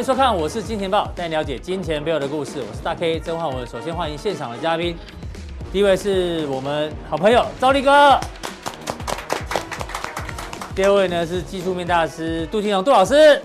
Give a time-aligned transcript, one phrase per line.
[0.00, 2.58] 欢迎收看，我是金钱豹，带你了解金钱背后的故事。
[2.66, 3.66] 我是大 K 曾焕文。
[3.66, 4.96] 首先欢迎现场的嘉宾，
[5.70, 8.18] 第一位是我们好朋友赵立哥，
[10.74, 13.42] 第二位呢是技术面大师杜金龙杜老师。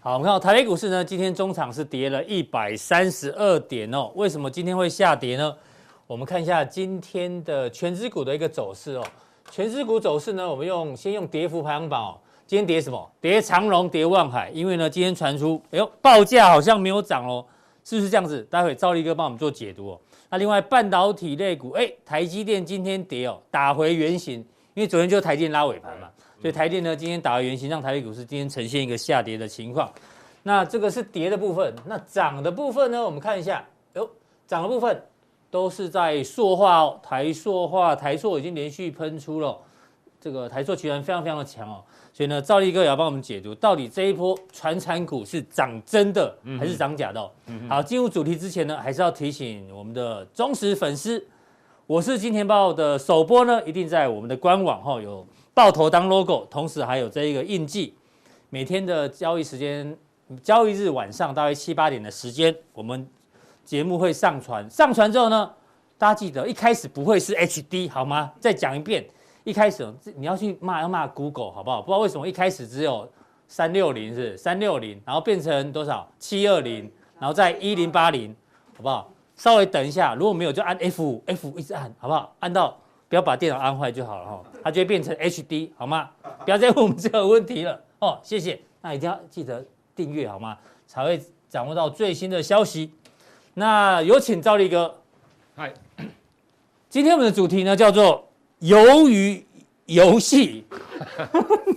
[0.00, 4.10] 好，我们看到台北股市呢，今天中场是跌了一百三十二点哦。
[4.14, 5.54] 为什么今天会下跌呢？
[6.06, 9.04] 我们看一下今天的权值股的一个走势哦。
[9.50, 12.18] 权值股走势呢，我们用先用跌幅排行榜哦。
[12.46, 13.10] 今天跌什么？
[13.20, 14.50] 跌长荣，跌万海。
[14.50, 17.44] 因为呢，今天传出，哎呦，报价好像没有涨哦，
[17.84, 18.42] 是不是这样子？
[18.50, 20.00] 待会赵立哥帮我们做解读哦。
[20.30, 24.40] 那另外半导体类股，哎，台积电今天跌哦，打回原形，
[24.74, 26.08] 因为昨天就台积电拉尾盘嘛，
[26.40, 29.90] 所以台积电呢今天打回原形，让台北股市今天呈现一个下跌的情况。
[30.42, 33.02] 那这个是跌的部分，那涨的部分呢？
[33.02, 33.64] 我们看一下，
[33.94, 34.06] 哟，
[34.46, 35.02] 涨的部分
[35.50, 39.58] 都是在塑化哦，台塑化，台塑已经连续喷出了，
[40.20, 41.82] 这个台塑集团非常非常的强哦。
[42.16, 47.30] 所以呢，赵力哥也要帮我们解读，到底这一波传产股是涨真的还是涨假的？
[47.68, 51.26] 好，进入主题之前呢，还是要提醒我们的忠实粉丝，
[51.88, 57.92] 我是金钱豹的首播呢，一定在我们的官网哈，有爆头当 logo，同时还有这一个印记。
[58.48, 59.98] 每天的交易时间，
[60.40, 63.04] 交易日晚上大约七八点的时间，我们
[63.64, 64.70] 节目会上传。
[64.70, 65.50] 上传之后呢，
[65.98, 68.30] 大家记得一开始不会是 HD 好吗？
[68.38, 69.04] 再讲一遍。
[69.44, 71.82] 一开始你要去骂要骂 Google 好不好？
[71.82, 73.06] 不知道为什么一开始只有
[73.46, 78.34] 三六零是三六零，然后变成多少七二零，然后再一零八零，
[78.74, 79.12] 好不好？
[79.36, 82.34] 稍微等一下，如果没有就按 F 五 F 五一直按，好不好？
[82.40, 82.74] 按到
[83.06, 86.08] 不要把电脑按坏就好了哈，它就会变成 HD 好吗？
[86.46, 88.58] 不要再问我们这个问题了哦，谢谢。
[88.80, 89.62] 那一定要记得
[89.94, 90.56] 订阅好吗？
[90.86, 92.90] 才会掌握到最新的消息。
[93.52, 94.94] 那有请赵立哥。
[95.54, 95.74] 嗨，
[96.88, 98.26] 今天我们的主题呢叫做。
[98.64, 99.46] 鱿鱼
[99.84, 100.64] 游戏，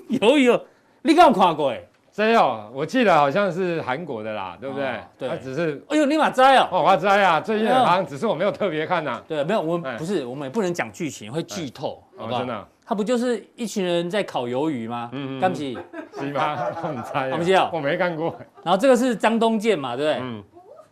[0.10, 0.58] 鱿鱼，
[1.02, 1.82] 你刚看过哎？
[2.14, 4.98] 真有，我记得好像是韩国的啦，对不对？
[5.20, 6.70] 对，他只是，哎呦，你马摘啊！
[6.72, 7.42] 哦，我摘啊！
[7.42, 9.22] 最近好像只是我没有特别看呐。
[9.28, 12.40] 对，没有，我们不是，我们也不能讲剧情，会剧透，好不好？
[12.40, 15.10] 真的，他不就是一群人在烤鱿鱼吗？
[15.12, 15.42] 嗯嗯。
[15.42, 15.78] 干不起，
[16.18, 16.58] 是吗？
[16.84, 17.04] 我们
[17.46, 18.34] 摘，我没看过。
[18.64, 20.22] 然后这个是张东健嘛，对不对？
[20.24, 20.44] 嗯，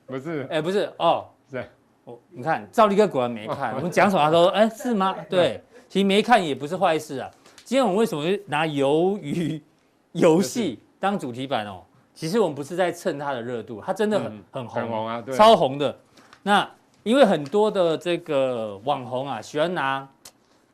[0.05, 1.65] 不是，哎，不是，哦，对，
[2.03, 5.15] 我你看，赵立哥果然没看，我们讲什么他说，哎，是吗？
[5.29, 5.63] 对。
[5.95, 7.31] 其实没看也不是坏事啊。
[7.63, 9.63] 今天我们为什么拿鱿鱼
[10.11, 11.83] 游戏当主题版哦？
[12.13, 15.97] 其实我们不是在蹭它的热度，它真的很很红，很红啊，超红的。
[16.43, 16.69] 那
[17.03, 20.05] 因为很多的这个网红啊，喜欢拿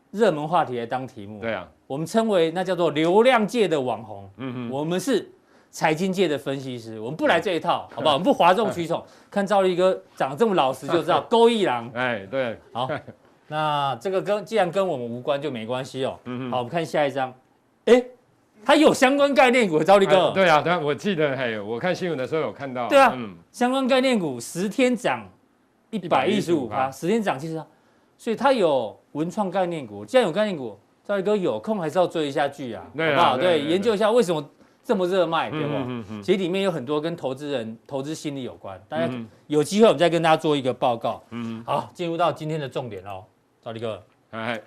[0.09, 1.39] 热门话题来当题目。
[1.39, 4.27] 对啊，我们称为那叫做流量界的网红。
[4.37, 5.31] 嗯嗯，我们是
[5.69, 8.15] 财经界的分析师，我们不来这一套，好不好？
[8.17, 9.05] 我们不哗众取宠。
[9.29, 11.87] 看赵立哥长得这么老实，就知道 勾一郎。
[11.93, 12.89] 哎，对，好。
[13.51, 16.17] 那这个跟既然跟我们无关就没关系哦。
[16.23, 17.33] 嗯好，我们看下一张。
[17.83, 18.01] 哎，
[18.63, 20.31] 它有相关概念股，兆立哥。
[20.31, 22.87] 对啊，对啊，我记得还有，我看新闻的时候有看到。
[22.87, 25.27] 对啊，嗯，相关概念股十天涨
[25.89, 27.61] 一百一十五趴，十天涨七十，
[28.17, 30.05] 所以它有文创概念股。
[30.05, 33.37] 既然有概念股，赵立哥有空还是要追一下剧啊，好不好？
[33.37, 34.49] 对，研究一下为什么
[34.81, 35.73] 这么热卖，对不？
[35.73, 36.23] 嗯嗯。
[36.23, 39.09] 其实里面有很多跟投资人投资心理有关，大家
[39.47, 41.21] 有机会我们再跟大家做一个报告。
[41.31, 41.61] 嗯。
[41.65, 43.25] 好，进入到今天的重点喽。
[43.63, 44.01] 兆力哥，
[44.31, 44.59] 哎，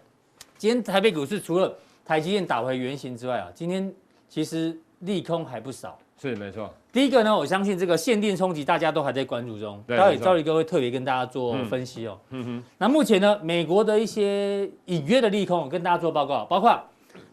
[0.56, 3.93] 今天台北股市除了台积电打回原形之外啊，今天
[4.28, 5.99] 其实利空还不少。
[6.16, 6.72] 是没错。
[6.93, 12.16] 第一个呢，我相信这个限电冲击大家都还在关注中，待会赵力哥会特别跟大家做分析哦。
[12.31, 12.65] 嗯哼。
[12.78, 16.81] 那目前呢，美国的一些隐约的利空，我跟大家做报告，包括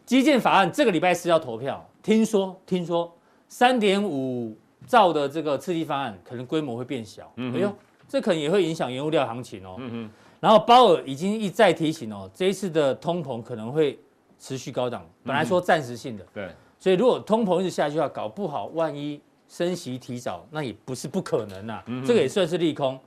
[0.04, 3.10] 基建法案这个礼拜四要投票，听说听说
[3.48, 7.32] 三点五兆的这个刺激方案可能规模会变小。
[7.36, 7.54] 嗯。
[7.54, 7.72] 哎呦，
[8.08, 9.76] 这可能也会影响原物料行情哦。
[9.78, 10.10] 嗯哼。
[10.42, 13.96] 然后鲍尔已经一再提醒哦，这一次的通膨可能会
[14.40, 16.50] 持续高档，本来说暂时性的，对，
[16.80, 22.98] 所以如果通膨一直下去的话，搞不好万一升息提早，那也不是不可能呐，这个也算是利空。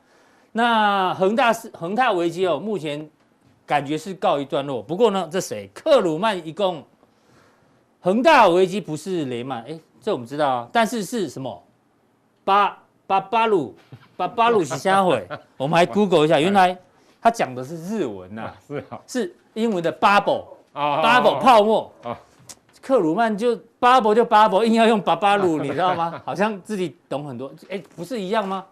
[0.54, 3.10] 那恒大是恒大危机哦，目前
[3.66, 4.82] 感觉是告一段落。
[4.82, 5.70] 不过呢，这谁？
[5.74, 6.82] 克鲁曼一共，
[8.00, 11.62] 恒大危机不是雷曼，哎，这我们知道啊，但是是什么？
[12.46, 13.76] 巴巴巴鲁
[14.16, 15.28] 巴巴鲁是啥会？
[15.58, 16.80] 我们还 Google 一下，原来。
[17.26, 21.92] 他讲的是日文呐，是是英文的 bubble 啊，bubble 泡沫。
[22.80, 26.22] 克鲁曼就 bubble 就 bubble，硬要用巴巴鲁，你知道吗？
[26.24, 27.52] 好像自己懂很多。
[27.68, 28.64] 哎，不是一样吗？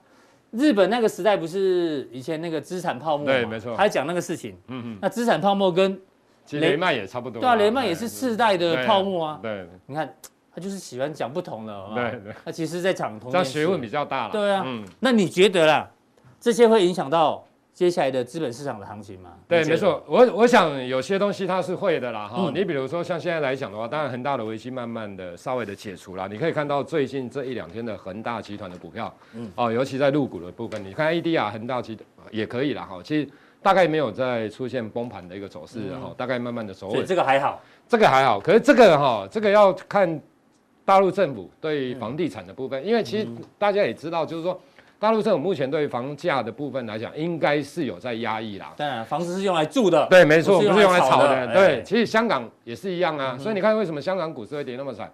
[0.51, 3.33] 日本那个时代不是以前那个资产泡沫吗？
[3.33, 3.75] 对，没错。
[3.75, 4.55] 他讲那个事情。
[4.67, 4.97] 嗯嗯。
[5.01, 5.99] 那资产泡沫跟
[6.51, 7.41] 雷曼也差不多。
[7.41, 9.39] 对啊，雷曼也是世代的泡沫啊。
[9.41, 9.67] 对。
[9.87, 10.15] 你看，
[10.53, 11.85] 他就是喜欢讲不同的。
[11.95, 12.35] 对对。
[12.45, 13.31] 他其实在讲同。
[13.31, 14.31] 这样学问比较大了。
[14.31, 14.61] 对啊。
[14.63, 14.85] 嗯。
[14.99, 15.89] 那你觉得啦，
[16.39, 17.43] 这些会影响到？
[17.73, 19.31] 接下来的资本市场的行情嘛？
[19.47, 22.35] 对，没错，我我想有些东西它是会的啦哈。
[22.37, 33.01] 嗯、你比如说像现在来讲的话，当然恒大的危机慢慢的稍微的解除了，你可以看到最近这一两天的恒大集团的股票，嗯，哦，尤其在入股的部分，你看 ADR 恒大集团也可以了哈。
[33.03, 33.27] 其实
[33.59, 37.03] 大概没有再出现崩盘的一个走势哈，嗯、大概慢慢的走稳。
[37.03, 40.21] 这个还好，这个还好，可是这个哈，这个要看
[40.85, 43.27] 大陆政府对房地产的部分，嗯、因为其实
[43.57, 44.61] 大家也知道，就是说。
[45.03, 48.73] 大陆政府目前对房价的部分来讲，应该是有在压抑啦。
[48.77, 50.07] 当然，房子是用来住的。
[50.09, 51.27] 对，没错，不是用来炒的。
[51.27, 53.31] 欸、对，其实香港也是一样啊。
[53.33, 55.11] 嗯、所以你看，为什么香港股市会跌那么惨？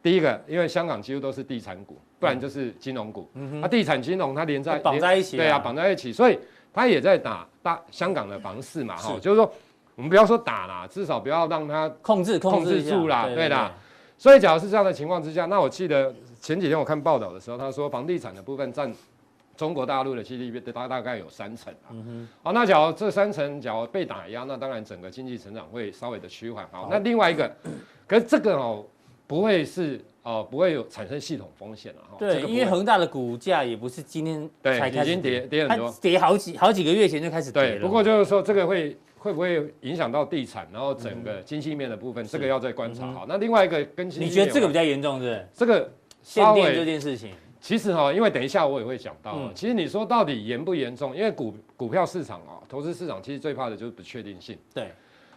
[0.00, 3.28] 第一个，因为香港几乎都是地产股，不然就是金融股。
[3.34, 3.62] 嗯哼。
[3.62, 5.36] 啊，地产金融它连在绑在一起。
[5.36, 6.38] 对啊，绑在一起，所以
[6.72, 8.96] 它也在打大香港的房市嘛。
[8.96, 9.52] 哈，就是说，
[9.96, 13.26] 我们不要说打啦，至少不要让它控制控制住啦。
[13.34, 13.72] 对啦。
[14.16, 18.94] 所以，假如是这样的情况之下，那我记得前几天我看报道的时候，他说房地产的部分占。
[19.56, 21.92] 中国大陆的 GDP 大大概有三成啊，
[22.42, 26.66] 好，那假如这三成假如被打压，那当然整个经济成长会稍微的趋缓。
[26.72, 27.54] 好，那另外一个，
[28.08, 28.84] 可是这个哦
[29.26, 32.16] 不会是哦不会有产生系统风险了哈。
[32.18, 37.70] 对，因为恒大的股价也不是今天才开始跌，已经跌跌很多，跌好几好几个月前就开始跌了。
[37.72, 43.06] 对，不过就是说这个会会不会影响到地产，然后整个经济面的部分，嗯、这个要再观察。
[43.12, 45.46] 好，那另外一个跟，你觉得这个比较严重是？
[45.54, 47.32] 这个限电这件事情。
[47.62, 51.14] 其实哈，因为等一下我也会讲到，嗯、其实你说到底严不严重？
[51.14, 54.58] 因为股股票市场啊，投资市场其实最怕的就是不确定性。
[54.74, 54.90] 对。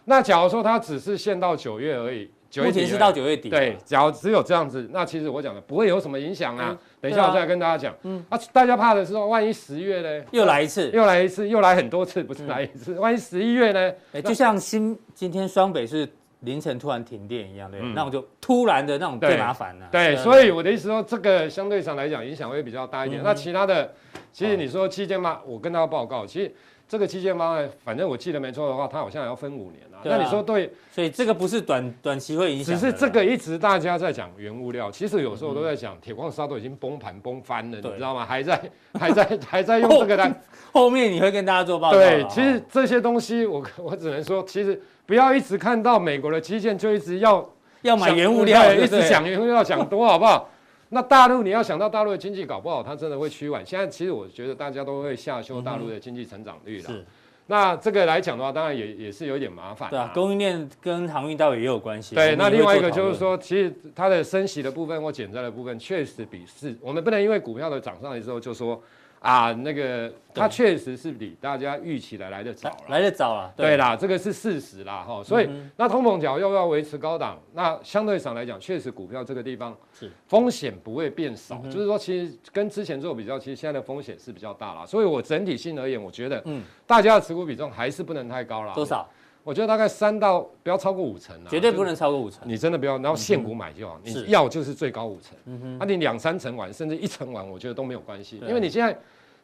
[0.06, 3.48] 那假如说它只是限到九月而已，九月底是到九月底。
[3.48, 6.70] 对，假如只有这样子，那其实我讲的不会有什么影响啊。
[6.70, 7.94] 嗯、等一下我再跟大家讲。
[8.02, 8.24] 嗯。
[8.28, 10.24] 啊，大家怕的是说，万一十月呢？
[10.32, 10.90] 又来一次。
[10.90, 12.94] 又来一次，又来很多次，不是来一次。
[12.94, 13.92] 嗯、万一十一月呢？
[14.12, 16.08] 哎，就像新今天双北是。
[16.46, 19.86] 凌晨突然停电一样，对，那我就突然的那种最麻烦了。
[19.92, 23.20] 对，所以我的意思说，这个相对上来讲影响会比较大一点。
[23.22, 23.92] 那其他的，
[24.32, 26.54] 其实你说期间嘛，我跟大家报告，其实
[26.88, 29.98] 这个基建方案，反正我记得没错的话，它好像要分五年啊。
[30.04, 38.24] 那你说对，所以这个不是短短期会影响，只是这个一直大家在讲原物料，其实有时候都在讲铁矿砂都已经崩盘崩翻了，你知道吗？
[38.24, 38.60] 还在
[38.98, 40.42] 还在还在用这个单。
[40.72, 41.98] 后面你会跟大家做报告。
[41.98, 44.80] 对，其实这些东西我 我只能说，其实。
[45.06, 47.48] 不要一直看到美国的基建就一直要
[47.82, 50.50] 要买原物料，一直想原物料想多好不好？
[50.88, 53.64] 那大陆你要想到大陆的经济搞不好，它真的会趋缓。
[53.64, 56.88] 现在其实我觉得大家都会下修大陆的经济成长率了。
[56.88, 57.04] 是，
[57.46, 59.90] 那这个来讲的话，当然也也是有点麻烦。
[59.90, 62.14] 对啊，供应链跟航运待会也有关系。
[62.14, 68.80] 对，那另外一个就是说，其实它的升息的部分或减债的部分，确实比是我们不能因为股票的涨上来之后就说。
[69.26, 73.76] 啊，那个它确实是比大家预期的来得早了，来得早了，对。
[73.76, 80.10] 啦，这个是事实啦，哈，所以那通膨角又要维持高档，那相对上来讲，确实股票这个地方是。
[80.28, 89.06] 风险不会变少，就是说其实跟之前做比较，其实现在的风险是比较大啦，所以我整体性而言，我觉得，嗯，大家的持股比重还是不能太高了，多少？
[89.42, 98.96] 我觉得大概三到不要超过五成啊，绝对不能超过五成，你真的不要，然后现股买就好，你要就是最高五成，嗯哼，那你两三成玩，甚至一成玩，我觉得都没有关系，因为你现在。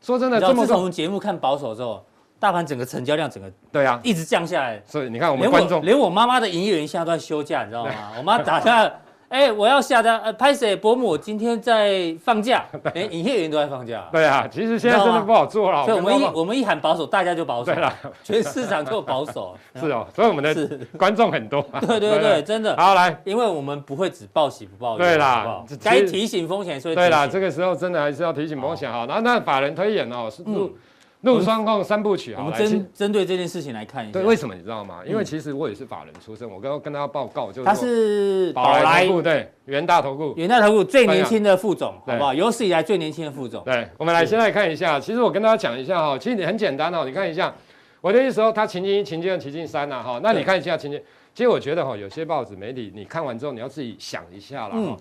[0.02, 2.04] 说真的，这么从节目看保守之后，
[2.38, 4.82] 大盘整个成交量整个对啊，一直降下来。
[4.84, 7.92] 所以你看我们观众，连我妈妈的营业员现在都在休假，你知道吗？
[8.18, 8.92] 我妈打下，
[9.32, 14.06] 哎，我要下单，呃，拍谢伯母今天在放假，连营业员都在放假。
[14.12, 15.86] 对啊，其实现在真的不好做了。
[15.86, 17.72] 所以我们一我们一喊保守，大家就保守。
[17.72, 17.90] 对了，
[18.22, 19.56] 全市场就保守。
[19.80, 20.54] 是哦，所以我们的
[20.98, 21.62] 观众很多。
[21.80, 22.76] 对对对，真的。
[22.76, 24.98] 好来，因为我们不会只报喜不报忧。
[24.98, 29.06] 对啦，该提醒风险，所以对啦，这个时候真的还是要提醒风险哈。
[29.08, 30.76] 那那法人推演哦，是陆
[31.22, 32.44] 陆双控三部曲啊。
[32.44, 34.12] 我们针针对这件事情来看一下。
[34.12, 35.00] 对，为什么你知道吗？
[35.06, 37.64] 因为其实我也是法人出身，我刚刚跟大家报告就是。
[37.64, 40.34] 他是宝来投顾对，元大投顾。
[40.36, 42.34] 元大投顾最年轻的副总，好不好？
[42.34, 43.64] 有史以来最年轻的副总。
[43.64, 45.00] 对，我们来先来看一下。
[45.00, 47.54] 其实我跟大家讲一下哈，其实你很简单哦，你看一下。
[48.00, 51.00] 我的意思说，他秦进一、秦进二、秦进三呐哈，那你看一下秦进。
[51.32, 54.96] 其实我觉得哈，有些报纸媒体你看完之后，你要自己想一下了哈。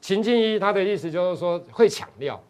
[0.00, 2.42] 秦进一他的意思就是说会抢料。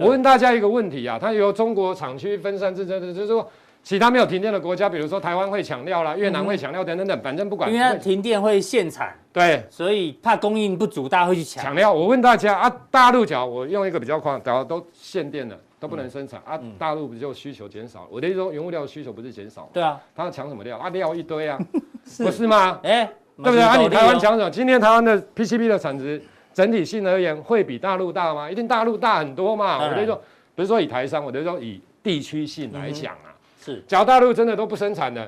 [0.00, 3.46] 我问大家一个问题啊，它由中国厂区分散制造，就是说
[3.82, 7.70] 其他没有停电的国家，比如说台湾会抢料啦，越南会抢料等等等，反正不管。
[7.70, 11.92] 因为它停电会限产，对，所以怕供应不足，大家会去抢抢料。
[11.92, 18.08] 我问大家啊，大陆讲，我用一个比较宽，假如都限电了，都不能生产啊，大陆不就需求减少？
[18.10, 19.68] 我的意思说，原物料需求不是减少？
[19.72, 20.88] 对啊，他要抢什么料啊？
[20.88, 21.58] 料一堆啊，
[22.18, 22.80] 不是吗？
[22.82, 23.04] 哎，
[23.36, 23.76] 对不对啊？
[23.76, 24.50] 你台湾抢什么？
[24.50, 26.22] 今天台湾的 PCB 的产值
[26.60, 28.50] 整体性而言，会比大陆大吗？
[28.50, 29.78] 一定大陆大很多嘛。
[29.82, 30.22] 我的意思说。
[30.52, 33.32] 不是说以台商，我就说以地区性来讲啊，
[33.64, 35.26] 是，假如大陆真的都不生产了，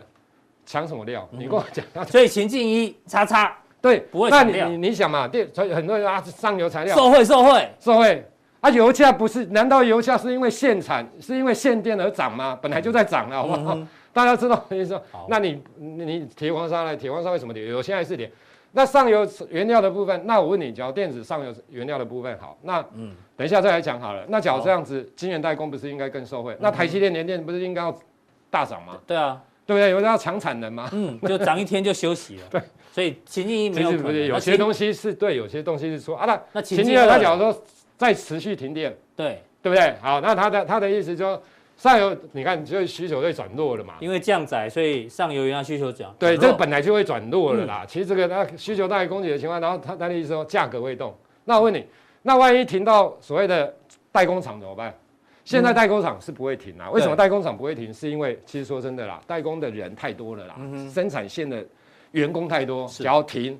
[0.67, 1.27] 抢什么料？
[1.31, 8.23] 你跟我讲，所以秦进一叉叉，对，不会那你你你想嘛，电，所以很多人啊，上游材料，受贿受贿受贿，
[8.61, 9.47] 啊，油价不是？
[9.47, 12.59] 难道油价是因为限产，是因为限电而涨吗？
[12.61, 13.75] 本来就在涨了，好不好？
[13.75, 16.95] 嗯、大家知道我意思说，那你你铁矿砂呢？
[16.95, 17.69] 铁矿砂为什么跌？
[17.69, 18.31] 有现在是跌。
[18.73, 24.25] 那上游原料的部分，那我问你，假如电子上游原料的部分好，那嗯，等一下再来讲好了。
[24.29, 26.55] 那假如这样子，晶圆代工不是应该更受惠？
[26.55, 27.95] 嗯、那台积电、联电不是应该要
[28.50, 28.99] 大涨吗？
[29.07, 29.91] 对啊，对不对？
[29.91, 30.88] 有人要抢产能吗？
[30.93, 32.43] 嗯，就涨一天就休息了。
[32.50, 32.62] 对，
[32.93, 34.05] 所以秦晋没有可能。
[34.05, 36.25] 不是有些东西是对，有些东西是错啊。
[36.25, 37.62] 那那秦晋他假如说
[37.99, 39.95] 再持续停电，对对不对？
[40.00, 41.41] 好，那他的他的意思就是。
[41.83, 43.95] 上游你看，就需求会转弱了嘛？
[43.99, 46.15] 因为降载，所以上游原来需求涨。
[46.17, 47.81] 对，这个本来就会转弱了啦。
[47.83, 51.12] 嗯、其实这个那需求大于供给的情况，然后他他的意思说价格会动。
[51.45, 51.85] 那我问你，
[52.23, 53.75] 那万一停到所谓的
[54.12, 54.95] 代工厂怎么办？
[55.45, 56.87] 现在代工厂是不会停啦。
[56.87, 57.93] 嗯、为什么代工厂不会停？
[57.93, 61.67] 是因为其实说真的啦，代工的人太多了啦，嗯、生产线的
[62.12, 63.59] 员工太多，只要停，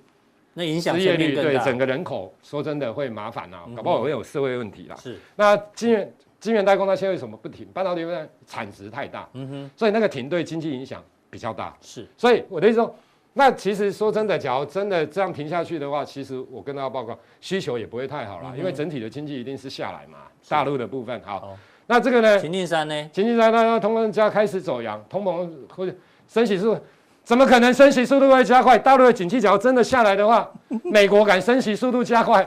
[0.55, 4.95] 那影响失业率对整个人口说真的会麻烦啊，搞不好会有社会问题啦。
[5.02, 6.09] 是，那今年。
[6.43, 7.65] 晶圆代工它现在为什么不停？
[7.73, 11.73] 半导体因为产值太大，嗯哼，所以那个停对经济影响比较大。
[11.81, 12.93] 是，所以我的意思说，
[13.35, 20.19] 那其实说真的，假如真的这样停下去的话，其实我跟大家报告，需求也不会太好了，嗯、因为整体的经济一定是下来嘛。
[20.49, 21.57] 大陆的部分，好，好
[21.87, 22.37] 那这个呢？
[22.41, 23.11] 秦晋山呢？
[23.13, 25.95] 秦晋山那通膨加开始走扬，通膨或者
[26.27, 26.81] 升息速度，
[27.23, 28.77] 怎么可能升息速度会加快？
[28.77, 30.51] 大陆的景气假如真的下来的话，
[30.83, 32.43] 美国敢升息速度加快？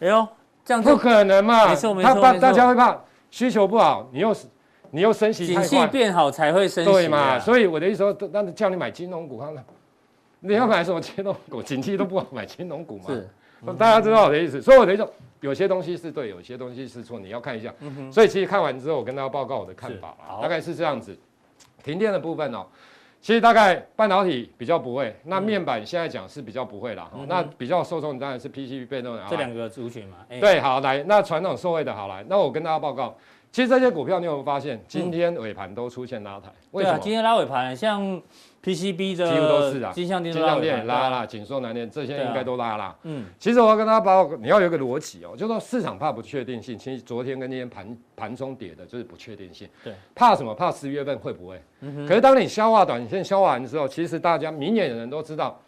[0.00, 0.26] 哎呦，
[0.64, 1.68] 这样不可能嘛？
[1.68, 2.98] 没错没错，他怕大家会怕。
[3.36, 4.34] 需求不好，你又
[4.92, 7.38] 你又升息太快，景气变好才会升息，对嘛？
[7.38, 9.62] 所以我的意思说，那叫你买金融股，看看
[10.40, 11.62] 你要买什么金融股？
[11.62, 13.04] 景气都不好，买金融股嘛？
[13.08, 13.28] 是，
[13.74, 14.62] 大家知道我的意思。
[14.62, 17.70] 所以我的意思说，有些东西是对，有些东西是错，你要看一下。
[18.10, 21.14] 所以其实看完之后，我跟大家报告我的看法啊，大概是这样子。
[21.84, 22.64] 停电的部分哦，
[23.26, 27.10] 其实大概半导体比较不会，那面板现在讲是比较不会啦。
[27.26, 30.18] 那比较受众当然是 PCB 被动的这两个族群嘛。
[30.40, 33.12] 对，好来，那传统受惠的好来，那我跟大家报告。
[33.50, 36.52] 其实这些股票你有没有发现，今天尾盘都出现拉抬？
[36.70, 37.00] 为什么？
[37.00, 38.22] 今天拉尾盘，像
[38.66, 42.96] PCB 的几乎都是啊，金像电、金像电拉啦，紧缩、南电这些应该都拉啦。
[43.04, 49.68] 嗯，其实我要跟大家报告，你要有一个逻辑哦，就是说市场怕不确定性，其实昨天跟今天盘盘中跌的就是不确定性。
[49.84, 50.52] 对，怕什么？
[50.52, 51.62] 怕十一月份会不会？
[52.08, 55.60] 可是当你消化短线消化完之后，其实大家明眼的人都知道。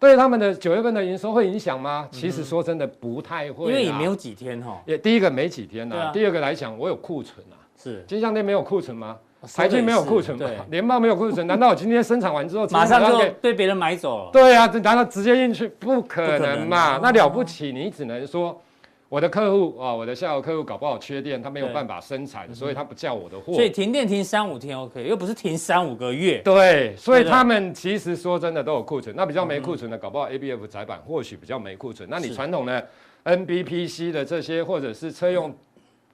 [0.00, 2.08] 对他们的九月份的营收会影响吗？
[2.10, 4.82] 其实说真的不太会，因为也没有几天哈。
[4.86, 7.60] 也第一个没几天呐，第二个来讲我有库存啊。
[7.76, 9.18] 是，金像店没有库存吗？
[9.54, 10.48] 台积没有库存吗？
[10.70, 14.30] 联茂没有库存，难道我今天生产完之后马上就被别人买走了？
[14.32, 15.68] 对啊，难道直接运去？
[15.68, 16.98] 不可能嘛？
[17.02, 18.60] 那了不起，你只能说。
[19.08, 23.54] 我的客户啊，我的下游客户搞不好缺电，他没有办法生产，所以他不叫我的货。
[23.54, 26.38] 所以停电停三五天 OK，又不是停三五个月。
[26.44, 29.12] 对，所以他们其实说真的都有库存。
[29.16, 32.08] 那比较没库存的，搞不好 ABF 载板或许比较没库存。
[32.08, 32.88] 那你传统的
[33.24, 35.52] NBPC 的这些或者是车用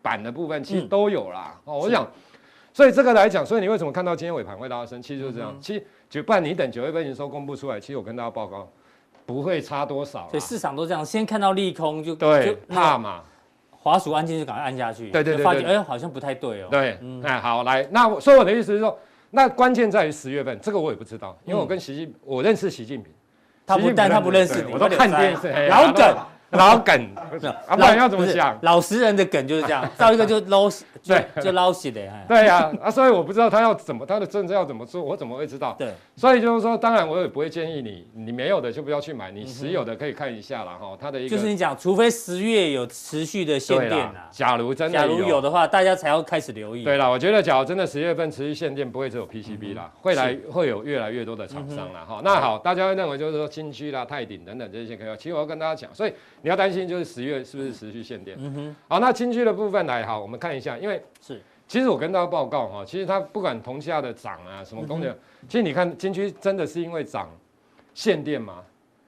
[0.01, 1.55] 板的部分，其实都有啦。
[1.65, 2.11] 哦、嗯，我想，
[2.77, 5.01] 所以这个来讲，所以你为什么看到今天尾盘会拉升？
[5.01, 5.51] 其实就是这样。
[5.51, 8.71] 嗯、其实就不然你等九月份营收公布出来，其实我跟大家报告，
[9.25, 10.29] 不会差多少。
[10.29, 13.23] 所以市场都这样，先看到利空就对就怕嘛。
[13.71, 16.69] 滑鼠按键就赶快按下去，对对对，发现哎，好像不太对哦。
[16.71, 18.99] 对，哎，好，来，那我说我的意思是说，
[19.31, 23.11] 那关键在于十月份，这个我也不知道，因为我跟习近，我认识习近平，
[23.65, 26.15] 他不但他不认识你，我都看电视，老梗。
[26.57, 27.15] 老梗，
[27.67, 28.59] 啊，不然要怎么讲？
[28.63, 30.69] 老实人的梗就是这样， 造一个就捞，
[31.05, 32.01] 对，就捞死的。
[32.29, 35.75] 对呀，啊，所以我不知道他要怎么，他的政策要怎么做，我怎么会知道？
[35.79, 40.97] 对，所以就是说，当然我也不会建议你，你没有的就不要去买，你持有的可以看一下了哈。
[41.01, 46.85] 他的一个就是你讲，除非十月有持续的限电啊，假如真的假如有的话，大家才要开始留意。
[46.85, 52.21] 对了，我觉得假如真的十月份持续限电，不会只有 PCB 啦，会来会有越来越多的厂商了哈。
[52.25, 56.13] 那好，大家会认为就是说新区啦、泰鼎等等这些可以，其实我要跟大家讲，所以
[56.47, 57.05] 你要担心就是。
[57.05, 58.37] 十月是不是持续限电？
[58.39, 65.11] 嗯哼，好，那金居的部分来，好，我们看一下，因为是，其实我跟大家报告哈，其实它不管铜价的涨啊，什么东西，
[65.49, 67.29] 其实你看金居真的是因为涨
[67.95, 68.63] 限电吗？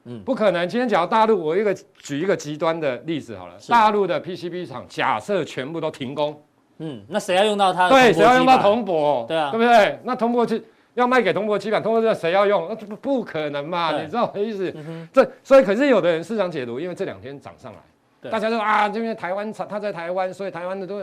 [0.05, 0.69] 嗯，不可能。
[0.69, 6.43] 今天假如大陆，我一个举一个极端的例子好了，大陆的 PCB 厂假设全部都停工，
[6.79, 7.89] 嗯，那谁要用到它？
[7.89, 9.25] 对，谁要用到铜箔？
[9.29, 10.01] 对啊，对不对？
[10.03, 10.59] 那铜箔就。
[10.99, 12.67] 要卖给铜箔基板，铜箔这谁要用？
[12.69, 13.93] 那不不可能嘛？
[14.03, 14.69] 你知道我的意思？
[14.77, 21.01] 嗯、这所以可是有的人市场解读，因为这两天涨上来，大家说啊，这边台湾厂他在台湾，所以台湾的都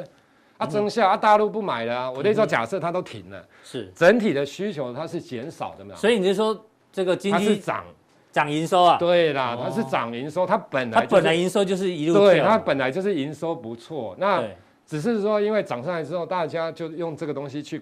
[0.58, 2.12] 啊增效、嗯、啊，大陆不买了啊。
[2.12, 5.96] 我那时候假设它都停了，是整体的需求它是减少的嘛？
[5.96, 7.86] 所以你就说这个经济是涨
[8.34, 8.98] 涨营收啊？
[8.98, 14.44] 对啦，它是涨营收，它本来、它本来营收就是一路对，它本来就是营收不错，那
[14.86, 17.82] 只是说因为涨上来之后，大家就用这个东西去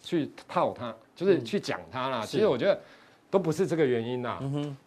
[0.00, 0.94] 去套它。
[1.20, 2.80] 就是去讲它啦，其实我觉得
[3.30, 4.38] 都不是这个原因呐。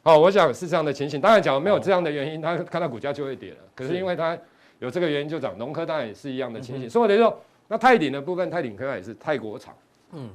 [0.02, 1.22] 好，我想是这样的情形。
[1.22, 3.58] 当然，假如没有这样的原因，它看到股价就会跌了。
[3.75, 4.36] 可是因为它
[4.80, 6.88] 有这个原因就涨，农科当然也是一样的情形。
[6.88, 9.75] 嗯、所以我就说，那泰鼎的部分，泰鼎科也是泰国厂，
[10.13, 10.32] 嗯，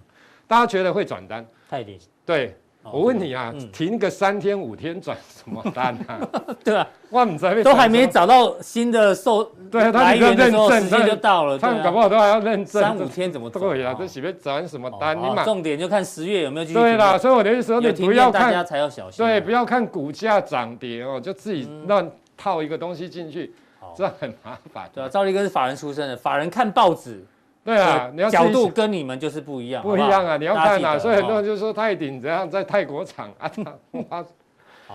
[0.47, 1.45] 大家觉得会转单？
[1.69, 2.57] 泰鼎对。
[2.93, 6.19] 我问你啊，嗯、停个三天五天转什么单啊？
[6.65, 13.61] 对啊，哇，你都还没找到新的售对啊，他认证时间就到了，他们搞不好都还要认证，三五天怎么转？
[13.61, 15.17] 对呀，这随便转什么单？
[15.19, 16.79] 你重点就看十月有没有继续。
[16.79, 19.25] 对啦，所以我的意思说，你不要看大家才要小心。
[19.25, 23.55] 对，不要看股价涨跌哦，就自己乱套一个东西进去，
[23.97, 24.89] 这很麻烦。
[24.95, 27.25] 对啊，赵立哥是法人出身的，法人看报纸。
[27.69, 30.39] 对啊，你要角度跟你们就是不一样，不一样啊！
[30.39, 34.25] 你要看啊，所以很多人就说泰鼎怎样在泰国厂 啊，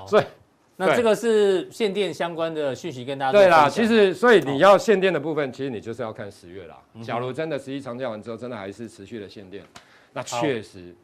[0.07, 0.23] 所以
[0.77, 3.69] 那这个是限电相关的讯息跟大家对啦。
[3.69, 6.75] 其实所以你要限电的部分，其实你就是要看十月啦。
[7.03, 9.63] 假如真的十一长假完之后，真的还是持续的限电，
[10.11, 10.95] 那确实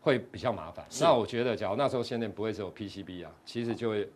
[0.00, 0.82] 会比较麻烦。
[0.98, 4.08] 那我觉得，假如那时候限电不会只有 PCB 啊，其实就会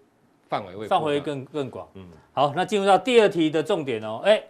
[0.49, 1.87] 范围会范围更更广。
[1.92, 4.42] 嗯，好，那进入到第二题的重点哦，哎。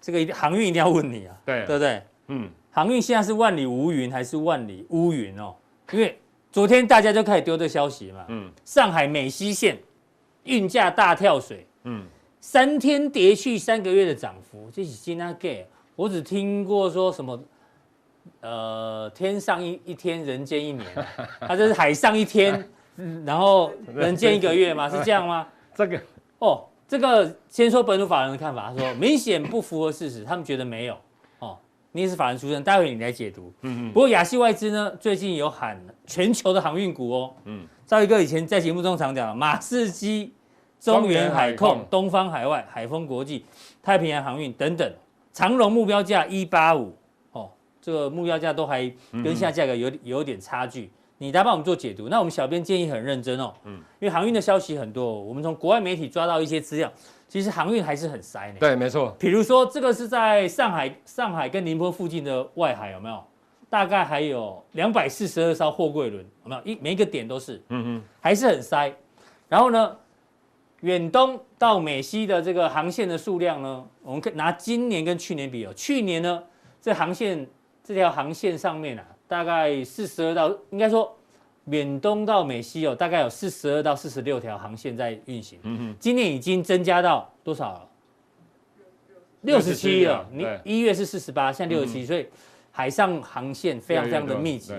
[0.00, 2.02] 这个航运一定要问你啊，对对不对？
[2.28, 5.54] 嗯，航运现在是万里无云还是万里乌云哦？
[5.92, 6.18] 因为
[6.50, 9.78] 昨天大家就开始丢这消息嘛，嗯，上海美西线
[10.44, 12.04] 运价大跳水，嗯，
[12.40, 15.48] 三天跌去三个月的涨幅，这是真的假？
[15.94, 17.40] 我只听过说什么，
[18.40, 20.86] 呃，天上一一天，人间一年，
[21.40, 22.68] 它这是海上一天，
[23.24, 24.90] 然后人间一个月吗？
[24.90, 25.46] 是这样吗？
[25.74, 26.00] 这个
[26.38, 26.64] 哦。
[26.88, 30.96] 这个先说本土法人的看法，他说明显不符合事实，他们觉得没有
[31.40, 31.58] 哦。
[31.92, 33.52] 你也是法人出身，待会你来解读。
[33.62, 33.92] 嗯嗯。
[33.92, 37.34] 不过亚细外资呢，最近有喊全球的航运股哦。
[37.44, 37.66] 嗯。
[37.86, 40.32] 赵一哥以前在节目中常讲，马士基、
[40.78, 43.44] 中原海控、东方海外、海丰国际、
[43.82, 44.92] 太平洋航运等等，
[45.32, 46.96] 长荣目标价一八五
[47.32, 47.50] 哦，
[47.80, 50.90] 这个目标价都还跟现在价格有有点差距。
[51.18, 56.92] 你来帮我们做解读，那我们小编建议很认真哦，嗯，因为航运的消息很多，我们从国外媒体抓到一些资料，
[57.26, 58.58] 其实航运还是很塞的。
[58.58, 59.16] 对，没错。
[59.18, 63.24] 比如说这个是在上海、上海跟宁波附近的外海，有没有？
[63.70, 66.62] 大概还有两百四十二艘货柜轮，有没有？
[66.64, 68.94] 一每一个点都是，嗯嗯，还是很塞。
[69.48, 69.96] 然后呢，
[70.82, 76.42] 远东到美西的这个航线的数量呢，我们可以拿今年跟去年比哦，去年呢，
[76.80, 77.46] 这航线
[77.82, 79.04] 这条航线上面啊。
[79.28, 81.16] 大概四十二到，应该说，
[81.66, 85.58] 远东到美西哦，大概有四十二到四十六条航线在运行。
[85.62, 87.88] 嗯哼，今年已经增加到多少了？
[89.42, 90.26] 六十七了。
[90.32, 92.26] 你一月是四十八，现在六十七，所以
[92.70, 94.72] 海上航线非常非常的密集。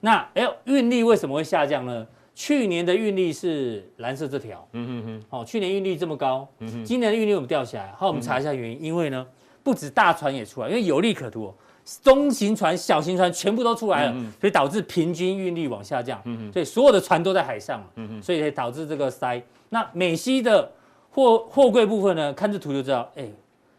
[0.00, 2.06] 那哎，运力为什么会下降呢？
[2.32, 4.66] 去年的运力是蓝色这条。
[4.72, 5.24] 嗯哼哼。
[5.30, 7.92] 哦，去年运力这么高，嗯今年的运力我们掉下来。
[7.96, 8.80] 好，我们查一下原因。
[8.80, 9.26] 因为呢，
[9.62, 11.52] 不止大船也出来，因为有利可图。
[12.02, 16.22] 中型船、小型船全部都出来了，所以导致平均运力往下降。
[16.52, 17.84] 所以所有的船都在海上，
[18.22, 19.42] 所以才导致这个塞。
[19.70, 20.70] 那美西的
[21.10, 22.32] 货货柜部分呢？
[22.32, 23.26] 看这图就知道，哎，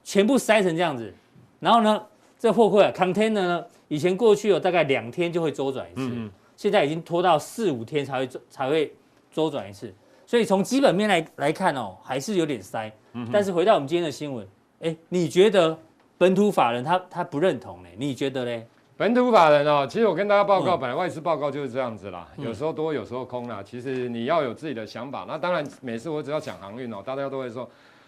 [0.04, 1.14] 全部塞成这样子。
[1.60, 2.02] 然后呢，
[2.38, 8.94] 这货柜啊，container 呢，以前过去有大概两天就会周转一次，现在已经拖到四五天才会才会
[9.32, 9.94] 周转一次。
[10.26, 12.92] 所以从基本面来来看哦，还是有点塞。
[13.32, 14.46] 但是回到我们今天的新闻，
[14.82, 15.78] 哎，你觉得？
[16.22, 18.64] 本土法人他他不认同呢，你觉得呢？
[18.96, 23.58] 本土法人哦，其实我跟大家报告，本来外资报告就是这样子啦，有时候多，有时候空啦。
[23.66, 25.26] 其实你要有自己的想法。
[25.28, 27.68] 那当然，每次我只要讲航运哦，大家都会说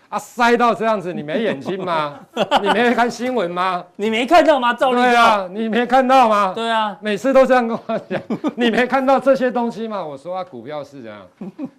[0.10, 2.20] 啊，塞到这样子，你没眼睛吗？
[2.62, 3.84] 你没看新闻吗？
[3.96, 4.76] 你没看到吗？
[4.76, 6.54] 赵立，对啊，你没看到吗？
[6.54, 8.22] 对啊，每次都这样跟我讲，
[8.56, 10.06] 你没看到这些东西吗？
[10.06, 11.20] 我说啊，股票是这样，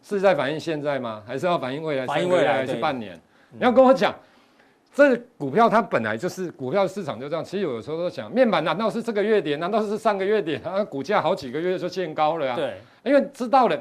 [0.02, 1.22] 是在反映现在吗？
[1.24, 2.04] 还是要反映未来？
[2.04, 3.16] 反映未来还是半年？
[3.52, 4.12] 你要跟我讲。
[4.94, 9.56] 这股票它本来就是股票市场就这样，其实有的时候都想，面板难道是这个月跌？
[9.56, 10.56] 难道是上个月跌？
[10.58, 12.54] 啊，股价好几个月就见高了啊。
[12.54, 13.76] 对，因为知道了。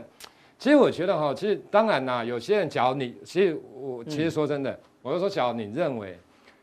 [0.58, 6.18] 其实我觉得哈，其实当然啦，有些人假如你，其实我其实说真的，嗯、我就说，假如你认为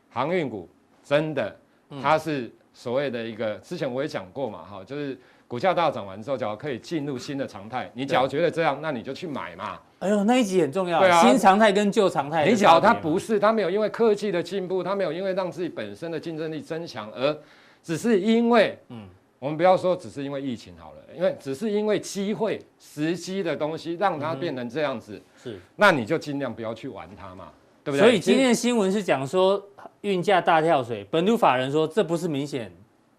[0.09, 0.69] 航运股
[1.05, 1.57] 真的
[2.03, 5.17] 它是所谓的一个，之前我也讲过嘛，哈，就是。
[5.51, 9.81] 股价大涨完之后，假如可以进入新的常态，你假如觉得这样，那你就去买嘛。
[9.99, 11.01] 哎呦，那一集很重要。
[11.01, 12.47] 对啊，新常态跟旧常态。
[12.49, 17.37] 你假如它不是，它没有因为科技的进步，它没有因为让自己本身的竞争力增强，而
[17.83, 19.09] 只是因为，嗯，
[19.41, 27.49] 我们不要说只是因为疫情好了，因为只是因为机会、时机的东西让它变成这样子，是，那你就尽量不要去玩它嘛，
[27.83, 28.07] 对不对？
[28.07, 29.61] 所以今天的新闻是讲说
[30.03, 32.71] 运价大跳水，本土法人说这不是明显。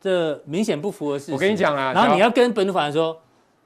[0.01, 1.31] 这明显不符合事实。
[1.31, 3.15] 我跟你讲啊，然后你要跟本土法人说，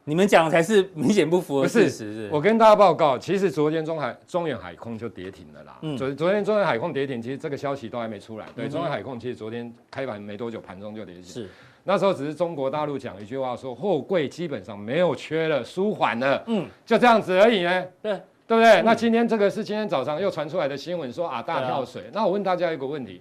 [0.03, 2.13] 你们讲才是明显不符合事实。
[2.13, 5.77] 是，我跟大家报告，其实昨天中海中远海控就跌停了啦。
[5.81, 5.97] 嗯。
[5.97, 8.45] 昨昨天中远海控跌停，其实这个消息都还没出来。
[8.55, 11.23] 对，中远海控其实昨天开盘没多久，盘中就跌停。
[11.23, 11.49] 是。
[11.85, 16.43] 那时候只是中国大陆讲一句话说，货柜基本上没有缺了，舒缓了。
[16.47, 16.67] 嗯。
[16.85, 17.85] 就这样子而已呢。
[18.01, 18.19] 对。
[18.47, 18.73] 对不对？
[18.81, 22.03] 嗯、那今天这个是今天早上又传出来的新闻，说啊大跳水。
[22.03, 23.19] 啊、那我问大家一个问题：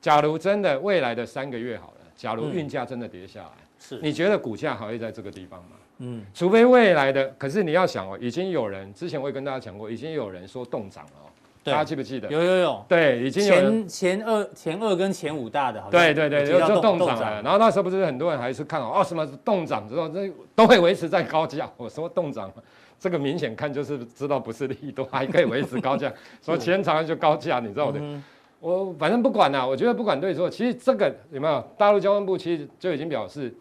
[0.00, 5.76] 假如真的未来的三个月好了，假如运价真的跌下来，是、嗯、你觉得股价还会在这个地方吗？
[5.98, 11.28] 嗯，除非未来的，可是你要想哦，已经有人之前我也跟大家讲过，已经有人说冻涨了哦，
[11.64, 12.28] 大家记不记得？
[12.28, 17.42] 有有有，对，已经有前前二前二跟前五大的，好像对对对，就冻涨了。
[17.42, 21.70] 然后那时候不是很多人还是看哦，哦什么冻涨之后，这都会维持在高价。
[21.76, 22.52] 我说冻涨，
[23.00, 26.12] 这个明显看就是知道不是利多，还可以维持高价。
[26.42, 27.98] 所以前长就高价，你知道的。
[28.02, 28.22] 嗯、
[28.60, 31.62] 我反正不管了，我觉得不管对错，其实这个有没有？
[31.76, 33.54] 大陆交通部其实就已经表示。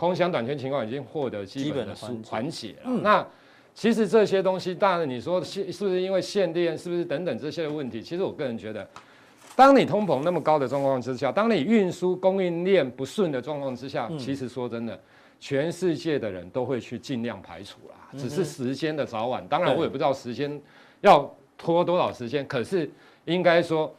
[0.00, 2.84] 空箱短缺情况已经获得基本的缓解了。
[2.86, 3.26] 嗯、那
[3.74, 8.00] 其实这些东西，当然你说是是不是因为限电，是不是等等这些的问题？
[8.00, 8.88] 其实我个人觉得，
[9.54, 14.98] 当你通膨那么高的状况之下，当你运输供应链不顺的状况之下，嗯、其实说真的，
[15.38, 19.46] 全世界的人都会去尽量排除啦，只是时间的早晚。
[19.48, 20.58] 当然我也不知道时间
[21.02, 22.90] 要拖多少时间，可是
[23.26, 23.94] 应该说，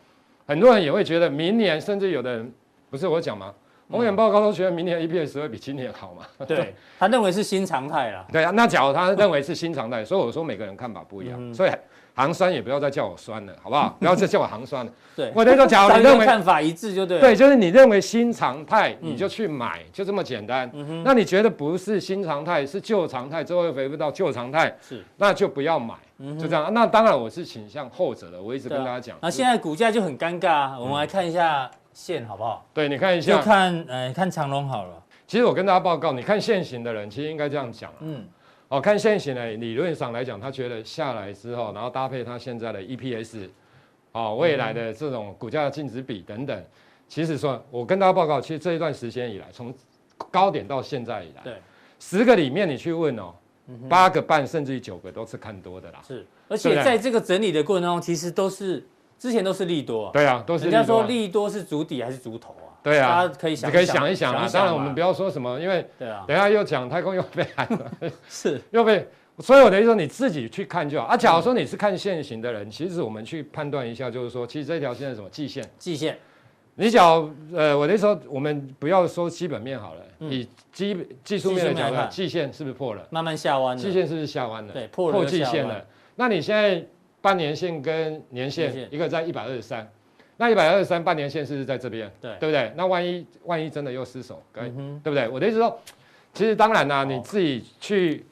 [0.51, 2.53] 很多人也会觉得明年，甚至有的人
[2.89, 3.53] 不是我讲吗？
[3.89, 6.25] 宏远报告都觉得明年 EPS 会比今年好嘛？
[6.45, 8.27] 对， 他认为是新常态了。
[8.33, 11.71] 对啊，那假如他认为是新常态，所以我说每个人看法不一样，嗯、所以
[12.13, 13.95] 行酸也不要再叫我酸了，好不好？
[13.99, 14.91] 不要再叫我行酸了。
[15.15, 17.19] 对，我那时候假如 你认为看法一致就对。
[17.19, 20.69] 对，就是你认为新常态，你就去买，嗯、就这么简单。
[20.73, 25.95] 嗯、哼那你觉得不是新常态，是旧常态，之后又回不到旧常态，是，那就不要买，
[26.39, 26.73] 就这样。
[26.73, 29.17] 那当然我是倾向后者的，我一直跟大家讲。
[29.21, 31.69] 那、啊、现在股价就很尴尬，我们来看一下。
[31.93, 32.65] 线好不好？
[32.73, 34.93] 对，你看一下，就看，呃，看长龙好了。
[35.27, 37.91] 其实我跟大家报告，你看现行的人，其实应该这样讲。
[37.99, 38.23] 嗯，
[38.71, 43.49] 哦，看现行呢，理论上来讲，他觉得下来之后，然后搭配他现在的 EPS，
[44.13, 46.65] 哦，未来的这种股价净值比等等，嗯、
[47.09, 49.73] 其实说，我跟大家报告，其实这一段时间以来，从
[50.31, 51.55] 高点到现在以来，对，
[51.99, 53.33] 十个里面你去问哦，
[53.89, 56.01] 八个半甚至于九个都是看多的啦。
[56.07, 58.87] 是，而且在这个整理的过程当中，其实都是。
[59.19, 60.63] 之前都是利多，对啊，都是。
[60.63, 62.70] 人家说利多是足底还是足头啊？
[62.83, 64.49] 对啊，大家可以想，可以想一想啊。
[64.51, 67.91] 当然，我们不要说什么，因为对啊，等下又讲太空又被喊了，
[68.27, 69.07] 是又被。
[69.39, 71.17] 所以我等于说你自己去看就好啊。
[71.17, 75.29] 假如说你是看线型的人，其实我们去判断一下，就是说，其实这条线是什么？
[75.29, 75.63] 季线。
[75.77, 76.17] 季线。
[76.75, 83.05] 你假如呃，我那时候我们不要说基本面好了，以基技术面的角度，季线是不是破了？
[83.09, 83.81] 慢慢下弯了。
[83.81, 84.73] 季线是不是下弯了？
[84.73, 85.85] 对，破破季线了。
[86.15, 86.83] 那你现在？
[87.23, 89.87] 半年线跟年线，一个在一百二十三，
[90.41, 92.11] 那一百二十三半年线是不是在这边？
[92.19, 92.73] 对，对不对？
[92.75, 94.67] 那万一万一真的又失守，对
[95.03, 95.29] 不对？
[95.29, 95.79] 我的意思说，
[96.33, 98.25] 其实当然啦，你自己去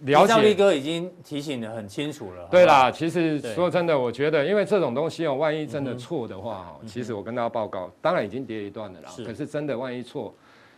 [0.00, 0.28] 了解。
[0.28, 2.48] 赵力哥已经提醒的很清楚了。
[2.50, 9.10] 对啦，其实说真的，我觉得，因为这种东西哦，万一真的错的话哦，其实我跟大家报告，当然已经跌一段了啦。
[9.26, 10.34] 可是真的万一错。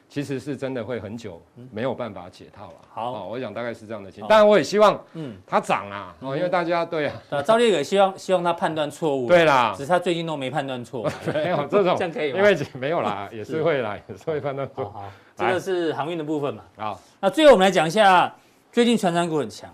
[0.08, 2.74] 其实是真的会很久没有办法解套了。
[2.92, 4.28] 好，我想大概是这样的情况。
[4.28, 9.26] 当然，我也希望，嗯，它涨啊，哦，因为大家对啊，赵烈也希望希望他判断错误。
[9.26, 11.10] 对啦，只是他最近都没判断错。
[11.34, 12.38] 没有这种， 这样可以吗？
[12.38, 14.84] 因为没有啦，也是会啦，也是会判断错。
[14.90, 16.62] 好，这个是航运的部分嘛。
[16.76, 18.32] 好，那最后我们来讲一下，
[18.70, 19.68] 最近传产股很强，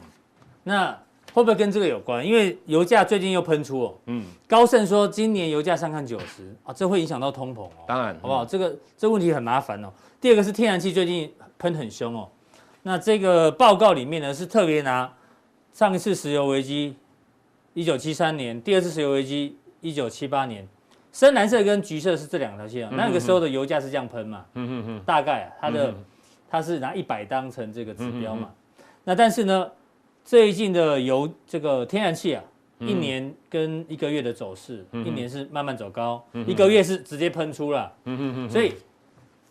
[0.62, 0.90] 那
[1.33, 2.27] 会不会跟这个有关？
[2.27, 3.95] 因为油价最近又喷出哦。
[4.07, 4.25] 嗯。
[4.49, 7.71] 高盛说今年油价上看九十啊，这会影响到通膨哦。
[7.87, 8.45] 当然，好不好？
[8.45, 9.93] 这个这问题很麻烦哦。
[10.21, 12.29] 第二个是天然气最近喷很凶哦，
[12.83, 15.11] 那这个报告里面呢是特别拿
[15.73, 16.95] 上一次石油危机
[17.73, 20.69] 一九七三年，第二次石油危机一九七八年，
[21.11, 25.95] 深蓝色跟橘色是这两条线啊，那个时候的油价是这样喷嘛，嗯嗯嗯，大概啊它的
[26.51, 28.51] 它是拿一百当成这个指标嘛，
[29.05, 29.71] 那但是呢
[30.23, 32.45] 最近的油这个天然气啊，
[32.81, 38.75] 一年跟一个月的走势，一年是慢慢走高，一个月是直接喷出了，嗯嗯嗯，所以。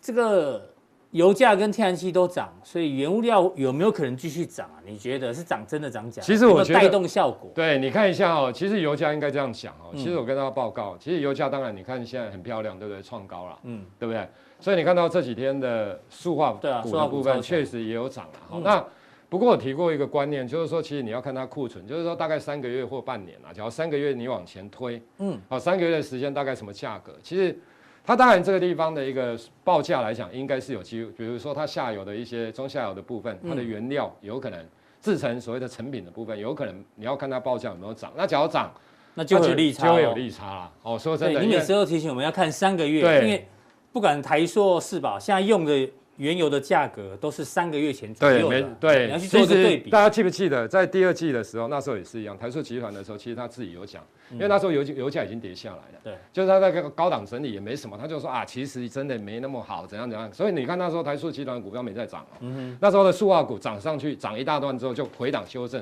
[0.02, 0.70] 这个
[1.12, 4.78] 油价跟天然气都涨，所以原物料有没有可能继续涨啊？
[4.86, 6.26] 你觉得是涨真的涨假的？
[6.26, 7.52] 其实我觉得带动效果。
[7.56, 9.92] 对，你看一下哦，其实油价应该这样讲哦。
[9.96, 13.02] 其实我跟大家报告，其实油价当然你看现在很漂亮，对不对？
[13.02, 14.28] 创高了，嗯，对不对？
[14.60, 18.40] 所以你看到这几天的塑化股的部分确实也有涨了。
[18.48, 18.86] 好，那
[19.30, 27.18] 不过我提过一个观念，就是说其实你要看它库存，就是说大概三个月或半年啊，假如三个月你往前推，嗯，好，三个月的时间大概什么价格？
[27.24, 27.58] 其实。
[28.06, 34.66] 它当然这个地方的一个报价来讲，应该是有机会，比如说它下游的一些中下游的部分，它的原料有可能
[35.02, 38.12] 制成所谓的成品的部分，有可能你要看它报价有没有涨。
[38.16, 38.74] 那只要涨，
[39.14, 40.72] 那就会有利差，就会有利差了。
[40.84, 43.48] 哦，说真的，你每次都提醒我们要看三个月，因为
[43.92, 45.90] 不管台塑、四宝现在用的。
[46.20, 49.90] 原油的价格都是三个月前左右的，对，你要去做个对比。
[49.90, 54.04] 大家记不记得在第二季的时候，那时候也是一样，台塑集团的时候，其实他自己有讲，
[54.34, 60.30] 因为那时候油油价已经跌下来了，对，就是他那个高档整理也没什么，他就说啊，其实真的没那么好，怎样怎样。
[60.34, 65.82] 所以你看那时候台塑集团股票没在涨，嗯哼，那时候的塑化股涨上去，涨一大段之后就回档修正，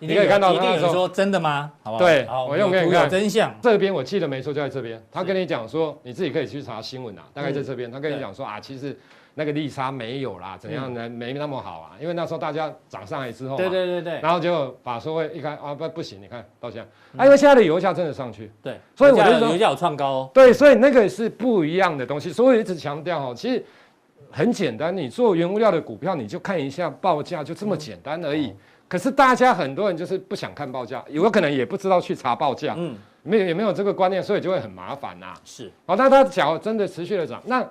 [0.00, 1.70] 你可以看到一定有说真的吗？
[1.84, 2.04] 好不好？
[2.04, 3.54] 对，好，我用给你看真相。
[3.62, 5.00] 这边我记得没错，就在这边。
[5.12, 7.88] 他跟你讲说，你自己可以去查新闻啊，大概在这边。
[7.90, 8.96] 他跟你讲说啊，其实
[9.38, 11.06] 那个利差没有啦，怎样呢？
[11.10, 20.30] 没那么好啊，因为那时候大家涨上来之后，对对对对，然后就把说会一看啊，不不行，你看到现在，啊，因为现在的油价真的上去，对，所以我就说油价有创高哦。
[20.32, 23.62] 对，所以那个是不一样的东西，所以我一直强调哦，其实
[24.30, 28.54] 很简单，你做原物料的股票，你就看一下报价，就这么简单而已。
[28.88, 35.34] 可是大家很多人就是不想看报价，有可能也不知道去查报价，嗯，没有也没有这个观念，所以就会很麻烦呐。
[35.44, 37.62] 是，好，那它假如真的持续的涨，那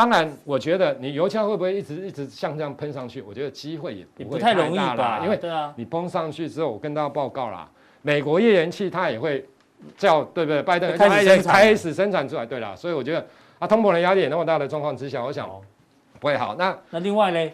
[0.00, 3.20] 当然我觉得你油价会不会一直一直像这样喷上去？
[3.20, 7.68] 我觉得机会也不会太大啦，因为对啊，你崩上去之后，我跟大家报告啦，
[8.00, 9.46] 美国页岩气它也会
[9.98, 10.62] 叫对不对？
[10.62, 13.26] 拜登开始开始生产出来，对啦，所以我觉得
[13.58, 15.46] 啊，通膨的压力也那么大的状况之下，我想
[16.18, 16.54] 不会好。
[16.54, 17.52] 那那另外呢？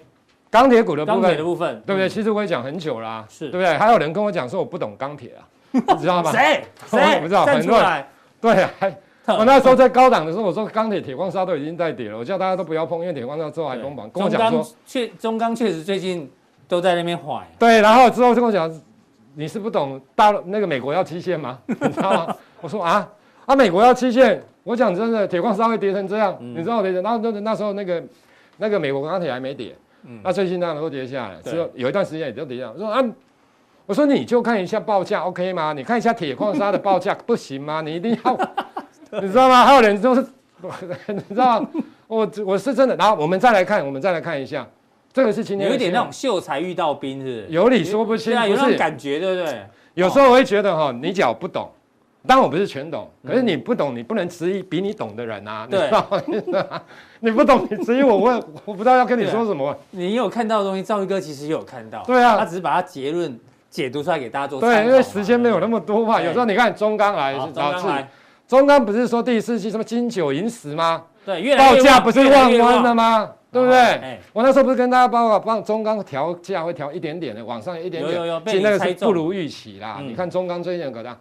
[0.49, 2.09] 钢铁股的部分，钢铁的部分，对不对？
[2.09, 3.77] 其实我也讲很久啦，是对不对？
[3.77, 6.31] 还有人跟我讲说我不懂钢铁啊，你知道吗？
[6.31, 6.63] 谁？
[6.87, 7.21] 谁？
[7.21, 8.05] 不知道，很多人。
[8.41, 8.71] 对啊，
[9.39, 14.09] 我那时候在高档的时候，我说钢铁、铁矿砂都已经在跌了，我叫大家都不要碰，因为铁矿砂之后还崩盘。
[14.11, 16.31] 跟我讲说，确中钢确实最近
[16.69, 17.47] 都在那边坏。
[17.59, 18.71] 对，然后之后就跟我讲，
[19.35, 21.59] 你是不懂大陆那个美国要期限吗？
[21.67, 22.37] 你知道吗？
[22.61, 23.09] 我说啊
[23.47, 26.91] 啊，美国要期限，我讲真的，铁矿砂会跌成这样，你知道的。
[27.03, 28.03] 然后那那时候那个
[28.59, 29.77] 那个美国钢铁还没跌。
[30.23, 32.71] 那最近当然都跌下来，之后有一段时间也都跌下来。
[32.73, 33.05] 我说啊，
[33.87, 35.73] 我说你就看一下报价，OK 吗？
[35.73, 37.81] 你看一下铁矿砂的报价 不行吗？
[37.81, 38.39] 你一定要，
[39.23, 39.65] 你知道吗？
[39.65, 40.27] 还有人都是，
[41.09, 41.65] 你知道？
[42.09, 42.95] 我我是真的。
[42.97, 44.67] 然后我们再来看，我们再来看一下，
[45.13, 49.63] 这个是今天有一点那种秀才遇到兵，是有理说不清，有那种感觉，对不对？
[49.95, 51.71] 有时候我会觉得哈，你只要不懂。
[52.27, 56.83] 当然我不是全懂，可是你不懂，你不能质疑比你懂的人啊， 你知道吗？
[57.21, 59.73] 你不懂，你质疑我，我我不知道要跟你说什么。
[59.93, 62.03] 你有看到的东西，兆宇哥其实也有看到。
[62.05, 63.39] 对啊，他只是把他结论
[63.71, 64.61] 解读出来给大家做。
[64.61, 66.21] 对，因为时间没有那么多嘛。
[66.21, 68.09] 有时候你看中钢来，中钢来，
[68.47, 71.03] 中钢不是说第四季什么金九银十吗？
[71.25, 73.31] 对，报价不是万弯了吗？
[73.51, 74.21] 对不对？
[74.33, 79.99] 我那时候不是跟大家报告，帮中钢调价会调一点点的，往上一点点，有有有，其实那个是不如预期啦。
[80.03, 81.17] 你看中钢最近怎么样。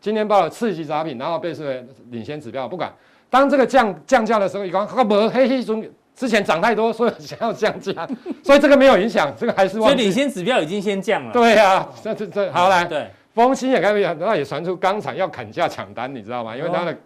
[0.00, 2.68] 今天报了次级杂品，然后被视为领先指标。
[2.68, 2.92] 不管
[3.28, 8.06] 当这个降降价的时候，一讲它不黑黑中之前涨太多，所以想要降价，
[8.44, 9.78] 所以这个没有影响，这个还是。
[9.78, 11.32] 所以领先指标已经先降了。
[11.32, 12.84] 对呀，这这这好来。
[12.84, 16.56] 对，丰兴也开始，然后也传出钢厂要砍价抢单，你知道吗？
[16.56, 16.96] 因为它的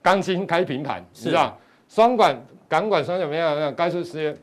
[0.00, 1.58] 钢筋开平盘，你知道？
[1.88, 3.54] 双管港管双管没有？
[3.54, 4.36] 没有，该出十元。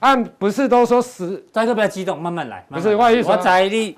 [0.00, 1.36] 按不是都说十？
[1.52, 2.64] 大家不要激动，慢慢来。
[2.68, 3.96] 不是，万一我在你。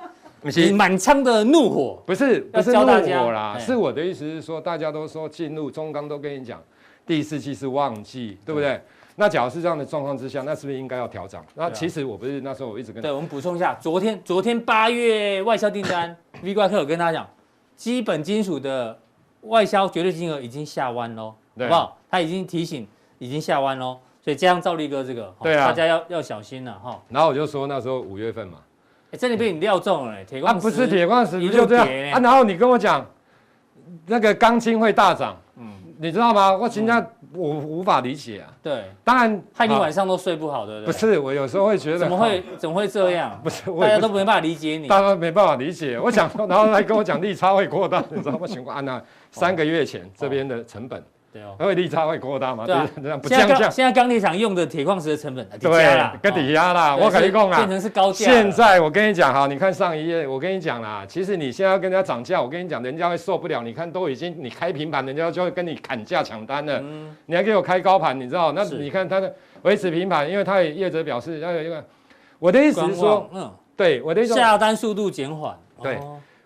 [0.57, 6.63] 你满腔的怒火不是不是怒火啦，是我的意思是说，大家都说进入中钢都跟你讲，
[7.07, 8.79] 第四季是旺季，对不对？
[9.16, 11.44] 那假如是这样的状况之下，那是不是应该要调涨？
[11.55, 17.31] 那其实我不是那时候我一直跟，对，我们补充一下，昨天昨天八月外销订单，V 怪客有跟大家讲，
[17.77, 18.98] 基本金属的
[19.42, 21.98] 外销绝对金额已经下弯喽，好不好？
[22.11, 22.87] 他已经提醒
[23.18, 27.00] 已经下弯喽，所以加上赵力哥这个，对啊，大家要要小心了哈。
[27.09, 28.59] 然后我就说那时候五月份嘛。
[29.16, 32.18] 这里被你料中了，铁矿石啊，不是铁矿石，你就这样啊？
[32.18, 33.07] 然后你跟我讲，
[34.07, 35.44] 那个钢筋会大涨，嗯，
[36.05, 36.55] 你知道吗？
[36.55, 38.53] 我现在我无法理解啊。
[38.62, 40.87] 对，当然害你晚上都睡不好，的不对？
[40.87, 43.37] 不是，我有时候会觉得怎么会怎么会这样？
[43.43, 45.97] 不是，大家都没办法理解你，大家没办法理解。
[46.05, 48.47] 我讲，然后来跟我讲利差会扩大，你知道吗？
[48.47, 51.03] 情况啊，那三个月前这边的成本。
[51.35, 53.68] 对哦，因为利差会扩大嘛，对啊，这样不降价。
[53.68, 58.25] 现在钢铁厂用的铁矿石的成本对，跟抵押啦，我跟你讲啊，变成是高价。
[58.25, 63.64] 现在我跟你讲哈，你看上一页，我跟你讲啦，其实你现在要跟人家涨价，我跟你讲，人家会受不了。
[63.64, 66.79] 你看都已经你开平盘，人家就会跟你砍价抢单了。
[66.85, 68.53] 嗯，你还给我开高盘，你知道？
[68.53, 71.85] 那你看它的维持平盘，因为它也业者表示要有一个。
[72.38, 75.59] 我的意思是说，嗯，对，我的意思下单速度减缓。
[75.83, 75.99] 对，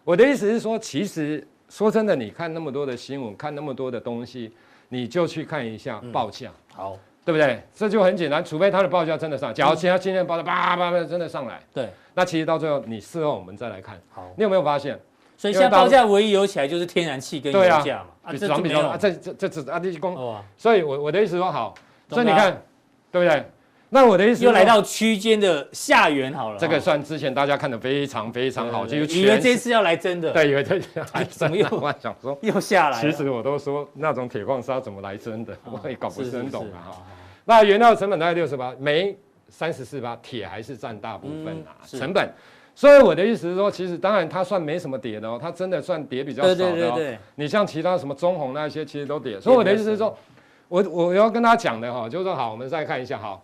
[0.03, 4.51] 我的意思是说，其实说真的，你看那么多的新闻，看那么多的东西。
[4.89, 7.63] 你就去看一下报价，好，对不对？
[7.75, 14.99] 这就很简单，除非它的报价真的上，假如其他今天报价叭叭叭真的上来，对，那其实到最后你事后我们再来看，好，你有没有发现？
[15.37, 21.75] 所以现在报价唯一有起来就是天然气跟油价嘛，啊，这没有啊，这这这只啊，这些工，所以我我的意思说好，
[22.09, 22.61] 所以你看，
[23.13, 23.45] 对不对？
[23.91, 31.67] 那我的意思又来到区间的下缘好了，这个算之前大家看的非常非常好，就以为这次要来真的，对，以为这次要来真的，又
[31.99, 33.01] 想说又下来。
[33.01, 36.93] 其实我都说那种铁矿砂怎么来真的，我也搞不是很懂啊。
[37.47, 39.17] 那原料成本大概六十八，煤
[39.49, 42.31] 三十四八，铁还是占大部分啊，成本。
[42.75, 47.19] 所以我的意思是说，其实当然它算没什么跌的哦，它真的算跌比较少的哦。
[47.37, 49.41] 你像其他什么中红那些，其实都跌。
[49.41, 50.15] 所以我的意思是说，
[50.69, 53.41] 我我要跟大家讲的哈，就是说好，我们再看一下哈。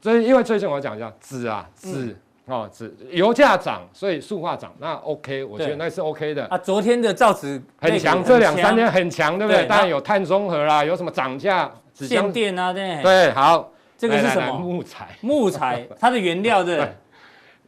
[0.00, 6.46] 所以，因为最近我要讲一下纸啊，纸哦，纸油价涨，所以塑化涨，那 OK，我觉得那是 OK 的。
[6.46, 9.62] 啊，昨天的造纸很强，这两三天很强，对不对？
[9.62, 13.02] 对当然有碳中和啦，有什么涨价，限电啊，对。
[13.02, 14.58] 对，好，这个是什么？
[14.58, 15.08] 木材。
[15.20, 16.88] 木材， 它的原料对。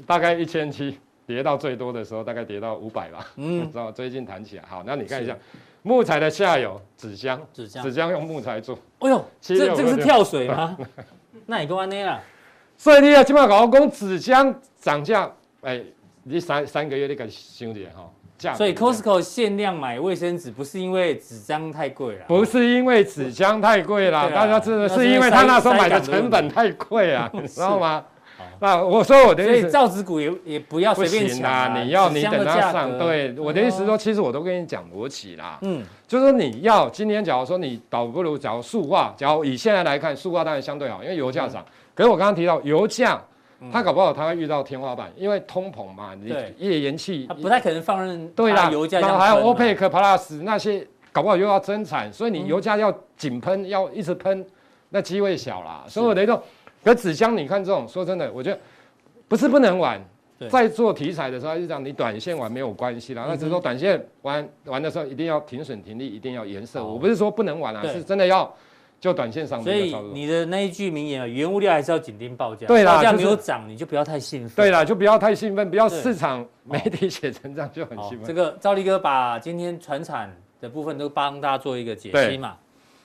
[0.07, 3.27] 大概一千七，跌到最多的时候大概跌到五百吧。
[3.37, 4.63] 嗯， 知道最近弹起来。
[4.67, 5.37] 好，那你看一下
[5.83, 8.79] 木材的下游纸箱，纸箱，纸箱用木材做。
[9.01, 10.75] 哎呦，这这个是跳水吗？
[11.51, 12.21] 那你讲安尼啦。
[12.79, 15.29] 所以你要起码讲讲纸浆涨价，
[15.63, 15.85] 哎、欸，
[16.23, 18.09] 你三三个月你敢想点哈？
[18.39, 18.55] 价。
[18.55, 28.05] 所以 Costco 限量买卫生纸不是因为纸张太贵了，不是因为纸浆太贵了，大家知道是因为他那时候买的成本太贵啊， 你知道吗？
[28.61, 32.99] 那我说我的意思，所以造纸股也也不要随便抢啊，你要你等它上。
[32.99, 41.65] 对，我的意思说，其实我都跟你讲逻辑啦，嗯，就是说你要今天假如说你倒不如假如塑化，假如以现在来看，塑化当然相对好，因为油价涨。
[41.95, 43.21] 可是我刚刚提到油价，
[43.71, 49.01] 它搞不好它会遇到天花板，因为通膨嘛，你页岩气，它不太可能放任对啦，油价。
[49.01, 54.47] 然后还有 OPEC Plus 那些，搞不好又要增产，所以你油价要井喷，要一直喷，
[54.89, 55.85] 那机会小啦。
[55.87, 56.43] 所以我等于说，
[56.83, 58.59] 可纸箱你看这种，说真的，我觉得
[59.29, 60.01] 不是不能玩，
[60.51, 66.85] 在做题材的时候就讲你短线玩没有关系啦，那只是说短线玩玩的时候一定要停损停利，一定要颜色。
[66.85, 68.53] 我不是说不能玩啊，是真的要。
[69.01, 72.67] 就短线上，所以你的那一句名言啊，原物料还是要紧盯报价。
[72.67, 74.57] 对啦，报价没有涨，你就不要太兴奋。
[74.57, 78.27] 对啦，就不要太兴奋，不要市场媒体写成这样就很兴奋。
[78.27, 82.59] 这个赵立哥把今天传产的部分都帮大家做一个解析嘛。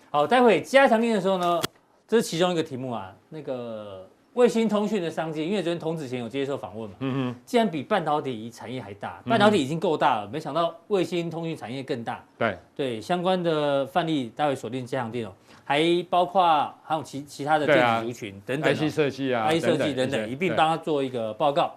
[0.10, 1.62] 好，待会加强錠的时候呢，
[2.08, 3.14] 这是其中一个题目啊。
[3.30, 6.96] 那个卫星通讯的商机，因为昨天童子贤有接受访问嘛。
[7.00, 7.36] 嗯嗯。
[7.46, 12.24] 竟然比半导体产业还大，半导体已经够大了，没想到卫星通讯产业更大。
[12.38, 15.34] 对对，相关的范例待会锁定加强电容。
[15.68, 21.76] 还包括还有其其他的电子族群等等，IC 设计啊，IC 设计等等，一并帮他做一个报告。